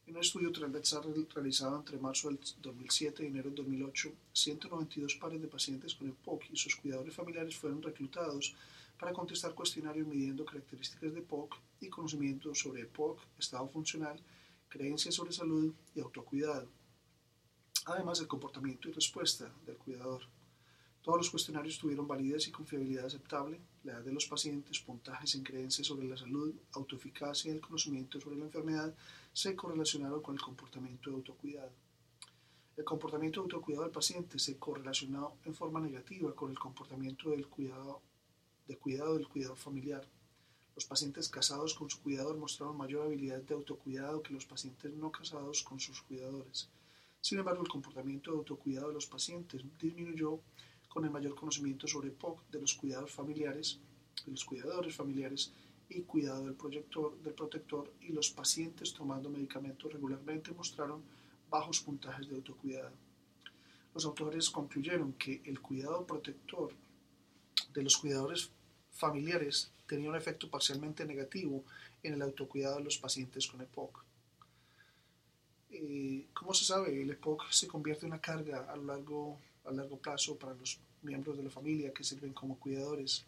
En 0.09 0.17
un 0.17 0.21
estudio 0.21 0.53
transversal 0.53 1.27
realizado 1.35 1.79
entre 1.79 1.97
marzo 1.97 2.29
del 2.29 2.41
2007 2.61 3.23
y 3.23 3.29
enero 3.29 3.49
del 3.49 3.55
2008, 3.55 4.13
192 4.35 5.15
pares 5.15 5.41
de 5.41 5.49
pacientes 5.49 5.95
con 5.95 6.11
EPOC 6.11 6.51
y 6.53 6.59
sus 6.59 6.77
cuidadores 6.77 7.15
familiares 7.15 7.57
fueron 7.57 7.81
reclutados 7.81 8.55
para 9.03 9.13
contestar 9.13 9.53
cuestionarios 9.53 10.07
midiendo 10.07 10.45
características 10.45 11.13
de 11.13 11.19
EPOC 11.19 11.57
y 11.81 11.89
conocimiento 11.89 12.55
sobre 12.55 12.83
EPOC, 12.83 13.19
estado 13.37 13.67
funcional, 13.67 14.17
creencias 14.69 15.17
sobre 15.17 15.33
salud 15.33 15.75
y 15.93 15.99
autocuidado 15.99 16.69
además 17.87 18.21
del 18.21 18.29
comportamiento 18.29 18.89
y 18.89 18.93
respuesta 18.93 19.53
del 19.67 19.77
cuidador. 19.77 20.23
Todos 21.03 21.19
los 21.19 21.31
cuestionarios 21.31 21.79
tuvieron 21.79 22.07
validez 22.07 22.47
y 22.47 22.53
confiabilidad 22.53 23.07
aceptable, 23.07 23.61
la 23.83 23.95
edad 23.95 24.05
de 24.05 24.13
los 24.13 24.27
pacientes, 24.27 24.79
puntajes 24.79 25.35
en 25.35 25.43
creencias 25.43 25.89
sobre 25.89 26.07
la 26.07 26.17
salud, 26.17 26.55
autoeficacia 26.75 27.51
y 27.51 27.57
el 27.57 27.61
conocimiento 27.61 28.21
sobre 28.21 28.37
la 28.37 28.45
enfermedad 28.45 28.95
se 29.33 29.57
correlacionaron 29.57 30.23
con 30.23 30.37
el 30.37 30.41
comportamiento 30.41 31.11
de 31.11 31.17
autocuidado. 31.17 31.73
El 32.77 32.85
comportamiento 32.85 33.41
de 33.41 33.47
autocuidado 33.47 33.83
del 33.83 33.93
paciente 33.93 34.39
se 34.39 34.59
correlacionó 34.59 35.39
en 35.45 35.55
forma 35.55 35.81
negativa 35.81 36.37
con 36.37 36.53
el 36.53 36.59
comportamiento 36.61 37.31
del 37.31 37.49
cuidado, 37.49 38.01
de 38.67 38.77
cuidado 38.77 39.15
del 39.15 39.29
cuidador 39.29 39.57
familiar. 39.57 40.07
Los 40.75 40.87
pacientes 40.87 41.29
casados 41.29 41.75
con 41.75 41.91
su 41.91 42.01
cuidador 42.01 42.37
mostraron 42.37 42.77
mayor 42.77 43.07
habilidad 43.07 43.43
de 43.43 43.55
autocuidado 43.55 44.23
que 44.23 44.33
los 44.33 44.47
pacientes 44.47 44.93
no 44.95 45.13
casados 45.13 45.63
con 45.63 45.79
sus 45.79 46.01
cuidadores. 46.03 46.69
Sin 47.21 47.39
embargo, 47.39 47.63
el 47.63 47.69
comportamiento 47.69 48.31
de 48.33 48.39
autocuidado 48.39 48.89
de 48.89 48.95
los 48.95 49.07
pacientes 49.07 49.63
disminuyó 49.81 50.41
con 50.89 51.05
el 51.05 51.11
mayor 51.11 51.35
conocimiento 51.35 51.87
sobre 51.87 52.11
POC 52.11 52.51
de 52.51 52.61
los 52.61 52.75
cuidados 52.75 53.13
familiares, 53.13 53.79
de 54.25 54.33
los 54.33 54.45
cuidadores 54.45 54.95
familiares 54.95 55.53
y 55.89 56.03
cuidado 56.03 56.45
del, 56.45 56.55
proyector, 56.55 57.17
del 57.23 57.35
protector 57.35 57.93
y 58.01 58.13
los 58.13 58.31
pacientes 58.31 58.93
tomando 58.93 59.29
medicamentos 59.29 59.93
regularmente 59.93 60.53
mostraron 60.53 61.03
bajos 61.51 61.81
puntajes 61.81 62.29
de 62.29 62.37
autocuidado. 62.37 62.93
Los 63.95 64.05
autores 64.07 64.49
concluyeron 64.49 65.13
que 65.15 65.43
el 65.45 65.61
cuidado 65.61 66.07
protector 66.07 66.73
de 67.73 67.83
los 67.83 67.97
cuidadores 67.97 68.51
familiares 68.93 69.71
tenía 69.87 70.11
un 70.11 70.17
efecto 70.17 70.49
parcialmente 70.49 71.05
negativo 71.05 71.65
en 72.03 72.15
el 72.15 72.23
autocuidado 72.23 72.79
de 72.79 72.85
los 72.85 72.99
pacientes 72.99 73.47
con 73.47 73.61
EPOC. 73.61 74.05
Eh, 75.71 76.27
¿Cómo 76.35 76.53
se 76.55 76.65
sabe? 76.65 77.01
El 77.01 77.11
EPOC 77.11 77.51
se 77.51 77.67
convierte 77.67 78.07
en 78.07 78.13
una 78.13 78.21
carga 78.21 78.71
a 78.71 78.77
largo, 78.77 79.39
a 79.65 79.73
largo 79.73 79.97
plazo 79.99 80.37
para 80.37 80.55
los 80.55 80.79
miembros 81.03 81.37
de 81.37 81.45
la 81.45 81.51
familia 81.51 81.93
que 81.93 82.05
sirven 82.05 82.33
como 82.33 82.59
cuidadores. 82.59 83.25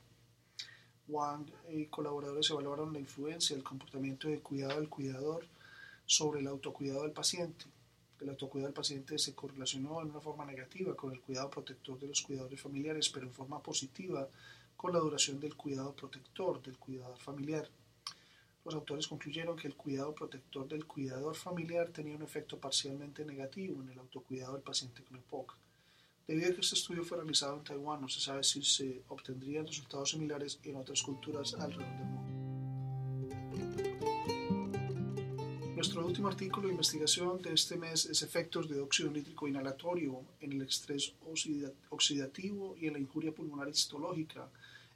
Wang 1.09 1.47
y 1.71 1.87
colaboradores 1.87 2.51
evaluaron 2.51 2.93
la 2.93 2.99
influencia 2.99 3.55
del 3.55 3.65
comportamiento 3.65 4.29
de 4.29 4.41
cuidado 4.41 4.81
del 4.81 4.89
cuidador 4.89 5.47
sobre 6.07 6.41
el 6.41 6.47
autocuidado 6.47 7.03
del 7.03 7.13
paciente. 7.13 7.67
El 8.25 8.31
autocuidado 8.31 8.69
del 8.69 8.75
paciente 8.75 9.19
se 9.19 9.35
correlacionó 9.35 10.01
en 10.01 10.09
una 10.09 10.21
forma 10.21 10.47
negativa 10.47 10.97
con 10.97 11.13
el 11.13 11.21
cuidado 11.21 11.51
protector 11.51 11.99
de 11.99 12.07
los 12.09 12.23
cuidadores 12.23 12.59
familiares, 12.59 13.11
pero 13.11 13.27
en 13.27 13.33
forma 13.35 13.63
positiva 13.63 14.27
con 14.79 14.95
la 14.95 14.99
duración 14.99 15.39
del 15.39 15.55
cuidado 15.55 15.95
protector 15.95 16.63
del 16.63 16.79
cuidador 16.79 17.19
familiar. 17.19 17.69
Los 18.65 18.75
autores 18.75 19.09
concluyeron 19.09 19.59
que 19.59 19.69
el 19.69 19.75
cuidado 19.75 20.15
protector 20.15 20.67
del 20.67 20.87
cuidador 20.87 21.37
familiar 21.37 21.91
tenía 21.91 22.17
un 22.17 22.23
efecto 22.23 22.59
parcialmente 22.59 23.27
negativo 23.27 23.83
en 23.83 23.91
el 23.91 23.99
autocuidado 23.99 24.55
del 24.55 24.63
paciente 24.63 25.05
con 25.05 25.19
EPOC. 25.19 25.55
Debido 26.27 26.51
a 26.51 26.55
que 26.55 26.63
este 26.63 26.77
estudio 26.77 27.05
fue 27.05 27.19
realizado 27.19 27.59
en 27.59 27.65
Taiwán, 27.65 28.01
no 28.01 28.09
se 28.09 28.21
sabe 28.21 28.43
si 28.43 28.63
se 28.63 29.03
obtendrían 29.09 29.67
resultados 29.67 30.13
similares 30.13 30.59
en 30.63 30.77
otras 30.77 31.03
culturas 31.03 31.53
alrededor 31.53 31.99
del 31.99 32.07
mundo. 32.07 32.34
Nuestro 35.85 36.07
último 36.07 36.29
artículo 36.29 36.69
de 36.69 36.73
investigación 36.73 37.43
de 37.43 37.53
este 37.53 37.77
mes 37.77 38.07
es 38.07 38.23
efectos 38.23 38.71
de 38.71 38.81
óxido 38.81 39.11
nítrico 39.11 39.47
inhalatorio 39.47 40.23
en 40.41 40.53
el 40.53 40.63
estrés 40.63 41.13
oxidativo 41.91 42.75
y 42.81 42.87
en 42.87 42.95
la 42.95 42.99
injuria 42.99 43.35
pulmonar 43.35 43.69
histológica 43.69 44.49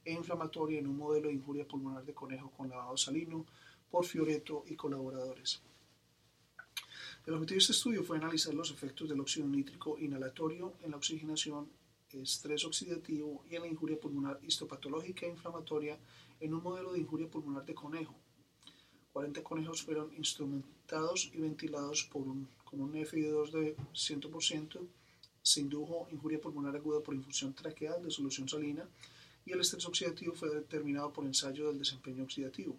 e 0.02 0.14
inflamatoria 0.14 0.78
en 0.78 0.86
un 0.86 0.96
modelo 0.96 1.28
de 1.28 1.34
injuria 1.34 1.68
pulmonar 1.68 2.06
de 2.06 2.14
conejo 2.14 2.50
con 2.56 2.70
lavado 2.70 2.96
salino 2.96 3.44
por 3.90 4.06
Fioreto 4.06 4.64
y 4.66 4.76
colaboradores. 4.76 5.60
El 7.26 7.34
objetivo 7.34 7.56
de 7.56 7.64
este 7.64 7.72
estudio 7.72 8.02
fue 8.02 8.16
analizar 8.16 8.54
los 8.54 8.70
efectos 8.70 9.10
del 9.10 9.20
óxido 9.20 9.46
nítrico 9.46 9.98
inhalatorio 9.98 10.72
en 10.82 10.92
la 10.92 10.96
oxigenación, 10.96 11.68
estrés 12.14 12.64
oxidativo 12.64 13.44
y 13.50 13.56
en 13.56 13.60
la 13.60 13.68
injuria 13.68 14.00
pulmonar 14.00 14.40
histopatológica 14.42 15.26
e 15.26 15.28
inflamatoria 15.36 15.98
en 16.40 16.54
un 16.54 16.62
modelo 16.62 16.94
de 16.94 17.00
injuria 17.00 17.28
pulmonar 17.28 17.66
de 17.66 17.74
conejo. 17.74 18.14
40 19.18 19.42
conejos 19.42 19.82
fueron 19.82 20.12
instrumentados 20.16 21.28
y 21.34 21.38
ventilados 21.40 22.04
por 22.04 22.22
un, 22.22 22.46
con 22.64 22.80
un 22.80 22.92
FID2 22.92 23.50
de 23.50 23.76
100%. 23.92 24.78
Se 25.42 25.60
indujo 25.60 26.06
injuria 26.12 26.40
pulmonar 26.40 26.76
aguda 26.76 27.00
por 27.00 27.16
infusión 27.16 27.52
traqueal 27.52 28.00
de 28.00 28.12
solución 28.12 28.48
salina 28.48 28.88
y 29.44 29.50
el 29.50 29.60
estrés 29.60 29.84
oxidativo 29.86 30.34
fue 30.34 30.50
determinado 30.50 31.12
por 31.12 31.26
ensayo 31.26 31.66
del 31.66 31.80
desempeño 31.80 32.22
oxidativo. 32.22 32.76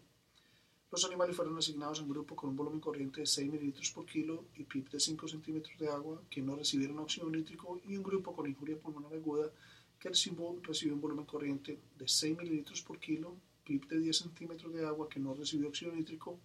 Los 0.89 1.03
animales 1.03 1.35
fueron 1.35 1.57
asignados 1.57 1.99
un 1.99 2.07
grupo 2.07 2.37
con 2.37 2.51
un 2.51 2.55
volumen 2.55 2.79
corriente 2.79 3.19
de 3.19 3.27
6 3.27 3.51
ml 3.51 3.73
por 3.93 4.05
kilo 4.05 4.45
y 4.55 4.63
PIP 4.63 4.91
de 4.91 4.99
5 5.01 5.27
centímetros 5.27 5.77
de 5.77 5.89
agua 5.89 6.21
que 6.29 6.41
no 6.41 6.55
recibieron 6.55 6.99
óxido 6.99 7.29
nítrico 7.29 7.81
y 7.85 7.97
un 7.97 8.03
grupo 8.03 8.33
con 8.33 8.47
injuria 8.47 8.79
pulmonar 8.79 9.13
aguda 9.13 9.51
que 9.99 10.07
recibió 10.07 10.93
un 10.93 11.01
volumen 11.01 11.25
corriente 11.25 11.77
de 11.97 12.07
6 12.07 12.37
ml 12.37 12.83
por 12.87 12.97
kilo, 12.97 13.35
PIP 13.69 13.87
de 13.87 13.99
10 13.99 14.17
centímetros 14.17 14.73
de 14.73 14.83
agua 14.83 15.07
que 15.07 15.19
no 15.19 15.35
recibió 15.35 15.67
óxido 15.67 15.91
nítrico 15.93 16.39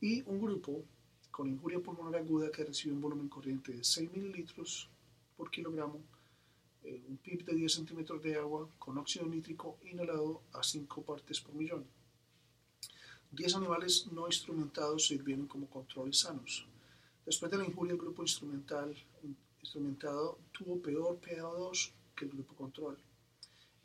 y 0.00 0.22
un 0.30 0.38
grupo 0.40 0.84
con 1.32 1.48
injuria 1.48 1.80
pulmonar 1.80 2.20
aguda 2.20 2.52
que 2.52 2.64
recibió 2.64 2.94
un 2.94 3.00
volumen 3.00 3.28
corriente 3.28 3.72
de 3.72 3.82
6 3.82 4.10
ml 4.14 4.44
por 5.36 5.50
kilogramo, 5.50 5.98
eh, 6.84 7.02
un 7.08 7.16
PIP 7.16 7.44
de 7.48 7.54
10 7.56 7.72
centímetros 7.78 8.22
de 8.22 8.36
agua 8.36 8.68
con 8.78 8.96
óxido 8.96 9.26
nítrico 9.26 9.76
inhalado 9.90 10.42
a 10.52 10.62
5 10.62 11.02
partes 11.02 11.40
por 11.40 11.52
millón. 11.56 11.84
10 13.32 13.56
animales 13.56 14.06
no 14.12 14.26
instrumentados 14.28 15.06
sirvieron 15.08 15.46
como 15.48 15.66
controles 15.66 16.18
sanos. 16.20 16.64
Después 17.26 17.50
de 17.50 17.58
la 17.58 17.64
injuria, 17.64 17.94
el 17.94 17.98
grupo 17.98 18.22
instrumental, 18.22 18.94
instrumentado 19.60 20.38
tuvo 20.52 20.80
peor 20.80 21.18
PA2 21.20 21.90
que 22.14 22.24
el 22.26 22.30
grupo 22.30 22.54
control. 22.54 22.96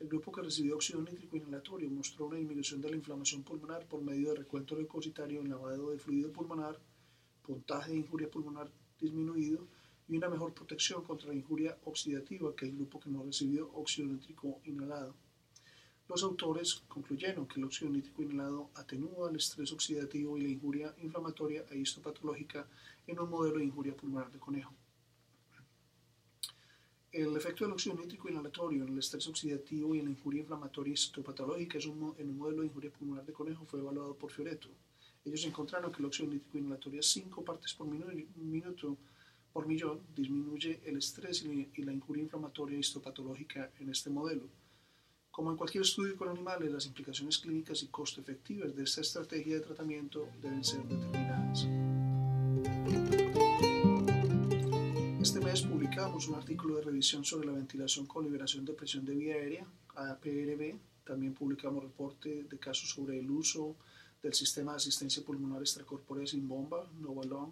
El 0.00 0.06
grupo 0.06 0.30
que 0.30 0.42
recibió 0.42 0.76
óxido 0.76 1.02
nítrico 1.02 1.36
inhalatorio 1.36 1.90
mostró 1.90 2.26
una 2.26 2.38
disminución 2.38 2.80
de 2.80 2.88
la 2.88 2.96
inflamación 2.96 3.42
pulmonar 3.42 3.84
por 3.86 4.00
medio 4.00 4.28
de 4.28 4.36
recuento 4.36 4.76
leucocitario 4.76 5.42
lavado 5.42 5.90
de 5.90 5.98
fluido 5.98 6.32
pulmonar, 6.32 6.78
puntaje 7.42 7.90
de 7.90 7.98
injuria 7.98 8.30
pulmonar 8.30 8.70
disminuido 9.00 9.66
y 10.08 10.16
una 10.16 10.28
mejor 10.28 10.54
protección 10.54 11.02
contra 11.02 11.28
la 11.28 11.34
injuria 11.34 11.76
oxidativa 11.84 12.54
que 12.54 12.66
el 12.66 12.76
grupo 12.76 13.00
que 13.00 13.10
no 13.10 13.24
recibió 13.24 13.72
óxido 13.74 14.06
nítrico 14.06 14.60
inhalado. 14.64 15.16
Los 16.08 16.22
autores 16.22 16.74
concluyeron 16.86 17.48
que 17.48 17.58
el 17.58 17.64
óxido 17.64 17.90
nítrico 17.90 18.22
inhalado 18.22 18.70
atenúa 18.76 19.30
el 19.30 19.36
estrés 19.36 19.72
oxidativo 19.72 20.38
y 20.38 20.42
la 20.42 20.48
injuria 20.48 20.94
inflamatoria 21.02 21.64
e 21.70 21.76
histopatológica 21.76 22.68
en 23.04 23.18
un 23.18 23.28
modelo 23.28 23.58
de 23.58 23.64
injuria 23.64 23.96
pulmonar 23.96 24.30
de 24.30 24.38
conejo. 24.38 24.72
El 27.10 27.34
efecto 27.36 27.64
del 27.64 27.72
óxido 27.72 27.96
nítrico 27.96 28.28
inhalatorio 28.28 28.84
en 28.84 28.90
el 28.90 28.98
estrés 28.98 29.26
oxidativo 29.28 29.94
y 29.94 30.00
en 30.00 30.04
la 30.06 30.10
injuria 30.10 30.40
inflamatoria 30.40 30.92
histopatológica 30.92 31.78
en 31.78 32.28
un 32.30 32.38
modelo 32.38 32.60
de 32.60 32.66
injuria 32.66 32.90
pulmonar 32.90 33.24
de 33.24 33.32
conejo 33.32 33.64
fue 33.64 33.80
evaluado 33.80 34.14
por 34.14 34.30
Fioreto. 34.30 34.68
Ellos 35.24 35.44
encontraron 35.46 35.90
que 35.90 36.00
el 36.00 36.06
óxido 36.06 36.30
nítrico 36.30 36.58
inhalatorio 36.58 37.00
a 37.00 37.02
5 37.02 37.44
partes 37.44 37.72
por 37.72 37.86
minuto 37.86 38.98
por 39.52 39.66
millón 39.66 40.00
disminuye 40.14 40.80
el 40.84 40.98
estrés 40.98 41.42
y 41.42 41.82
la 41.82 41.92
injuria 41.92 42.22
inflamatoria 42.22 42.78
histopatológica 42.78 43.70
en 43.80 43.88
este 43.88 44.10
modelo. 44.10 44.46
Como 45.30 45.50
en 45.50 45.56
cualquier 45.56 45.82
estudio 45.82 46.14
con 46.16 46.28
animales, 46.28 46.70
las 46.70 46.86
implicaciones 46.86 47.38
clínicas 47.38 47.82
y 47.82 47.86
costo 47.86 48.20
efectivas 48.20 48.76
de 48.76 48.84
esta 48.84 49.00
estrategia 49.00 49.54
de 49.54 49.60
tratamiento 49.60 50.28
deben 50.42 50.62
ser 50.62 50.82
determinadas. 50.84 51.66
Publicamos 55.98 56.28
un 56.28 56.34
artículo 56.36 56.76
de 56.76 56.82
revisión 56.82 57.24
sobre 57.24 57.48
la 57.48 57.54
ventilación 57.54 58.06
con 58.06 58.22
liberación 58.22 58.64
de 58.64 58.72
presión 58.72 59.04
de 59.04 59.16
vía 59.16 59.34
aérea, 59.34 59.66
APRB. 59.96 60.78
También 61.02 61.34
publicamos 61.34 61.82
reporte 61.82 62.44
de 62.44 62.56
casos 62.56 62.90
sobre 62.90 63.18
el 63.18 63.28
uso 63.28 63.74
del 64.22 64.32
sistema 64.32 64.70
de 64.70 64.76
asistencia 64.76 65.24
pulmonar 65.24 65.60
extracorpórea 65.60 66.24
sin 66.24 66.46
bomba, 66.46 66.88
Novalong, 67.00 67.50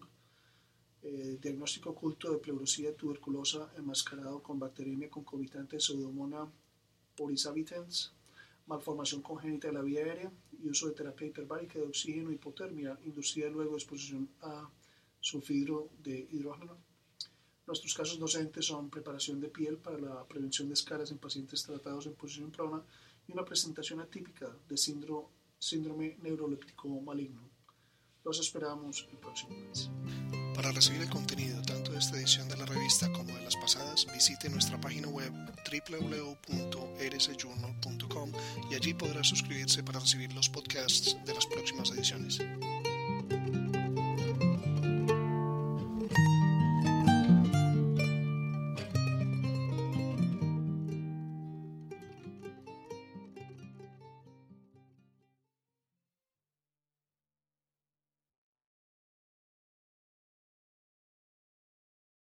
eh, 1.03 1.39
diagnóstico 1.43 1.91
oculto 1.91 2.31
de 2.31 2.39
pleurosía 2.39 2.95
tuberculosa 2.95 3.73
enmascarado 3.77 4.41
con 4.41 4.61
bacteriemia 4.61 5.11
concomitante 5.11 5.81
pseudomonas 5.81 6.49
porisabitens, 7.17 8.13
malformación 8.69 9.23
congénita 9.23 9.67
de 9.67 9.75
la 9.75 9.83
vía 9.83 10.05
aérea 10.05 10.31
y 10.63 10.69
uso 10.69 10.87
de 10.87 10.95
terapia 10.95 11.27
hiperbárica 11.27 11.81
de 11.81 11.87
oxígeno 11.87 12.31
y 12.31 12.35
hipotermia 12.35 12.97
inducida 13.05 13.49
luego 13.49 13.73
de 13.73 13.79
exposición 13.79 14.29
a 14.41 14.71
sulfidro 15.21 15.91
de 16.05 16.29
hidrógeno. 16.31 16.86
Nuestros 17.66 17.94
casos 17.94 18.18
docentes 18.18 18.64
son 18.64 18.88
preparación 18.90 19.40
de 19.40 19.48
piel 19.48 19.79
para 19.79 19.98
la 19.98 20.24
prevención 20.24 20.68
de 20.68 20.74
escaras 20.74 21.11
en 21.11 21.18
pacientes 21.18 21.64
tratados 21.64 22.07
en 22.07 22.14
posición 22.14 22.52
prona 22.52 22.81
y 23.26 23.33
una 23.33 23.44
presentación 23.44 23.98
atípica 24.00 24.57
de 24.68 24.76
síndrome, 24.76 25.26
síndrome 25.59 26.16
neuroléptico 26.22 26.88
maligno. 27.00 27.40
Los 28.24 28.38
esperamos 28.40 29.09
el 29.11 29.18
próximo 29.18 29.50
mes. 29.50 29.90
Para 30.55 30.70
recibir 30.72 31.02
el 31.02 31.11
contenido 31.11 31.61
tanto 31.62 31.92
de 31.92 31.98
esta 31.98 32.16
edición 32.16 32.48
de 32.48 32.57
la 32.57 32.66
revista 32.66 33.12
como 33.12 33.33
de 33.35 33.42
las 33.42 33.57
pasadas, 33.57 34.07
visite 34.12 34.48
nuestra 34.48 34.81
página 34.81 35.09
web 35.09 35.33
www.rsjournal.com 35.70 38.33
y 38.70 38.74
allí 38.74 38.94
podrá 38.94 39.22
suscribirse 39.22 39.83
para 39.83 40.00
recibir 40.00 40.33
los 40.33 40.48
podcasts 40.48 41.18
de 41.24 41.35
las 41.35 41.44
próximas 41.46 41.90
ediciones. 41.90 42.40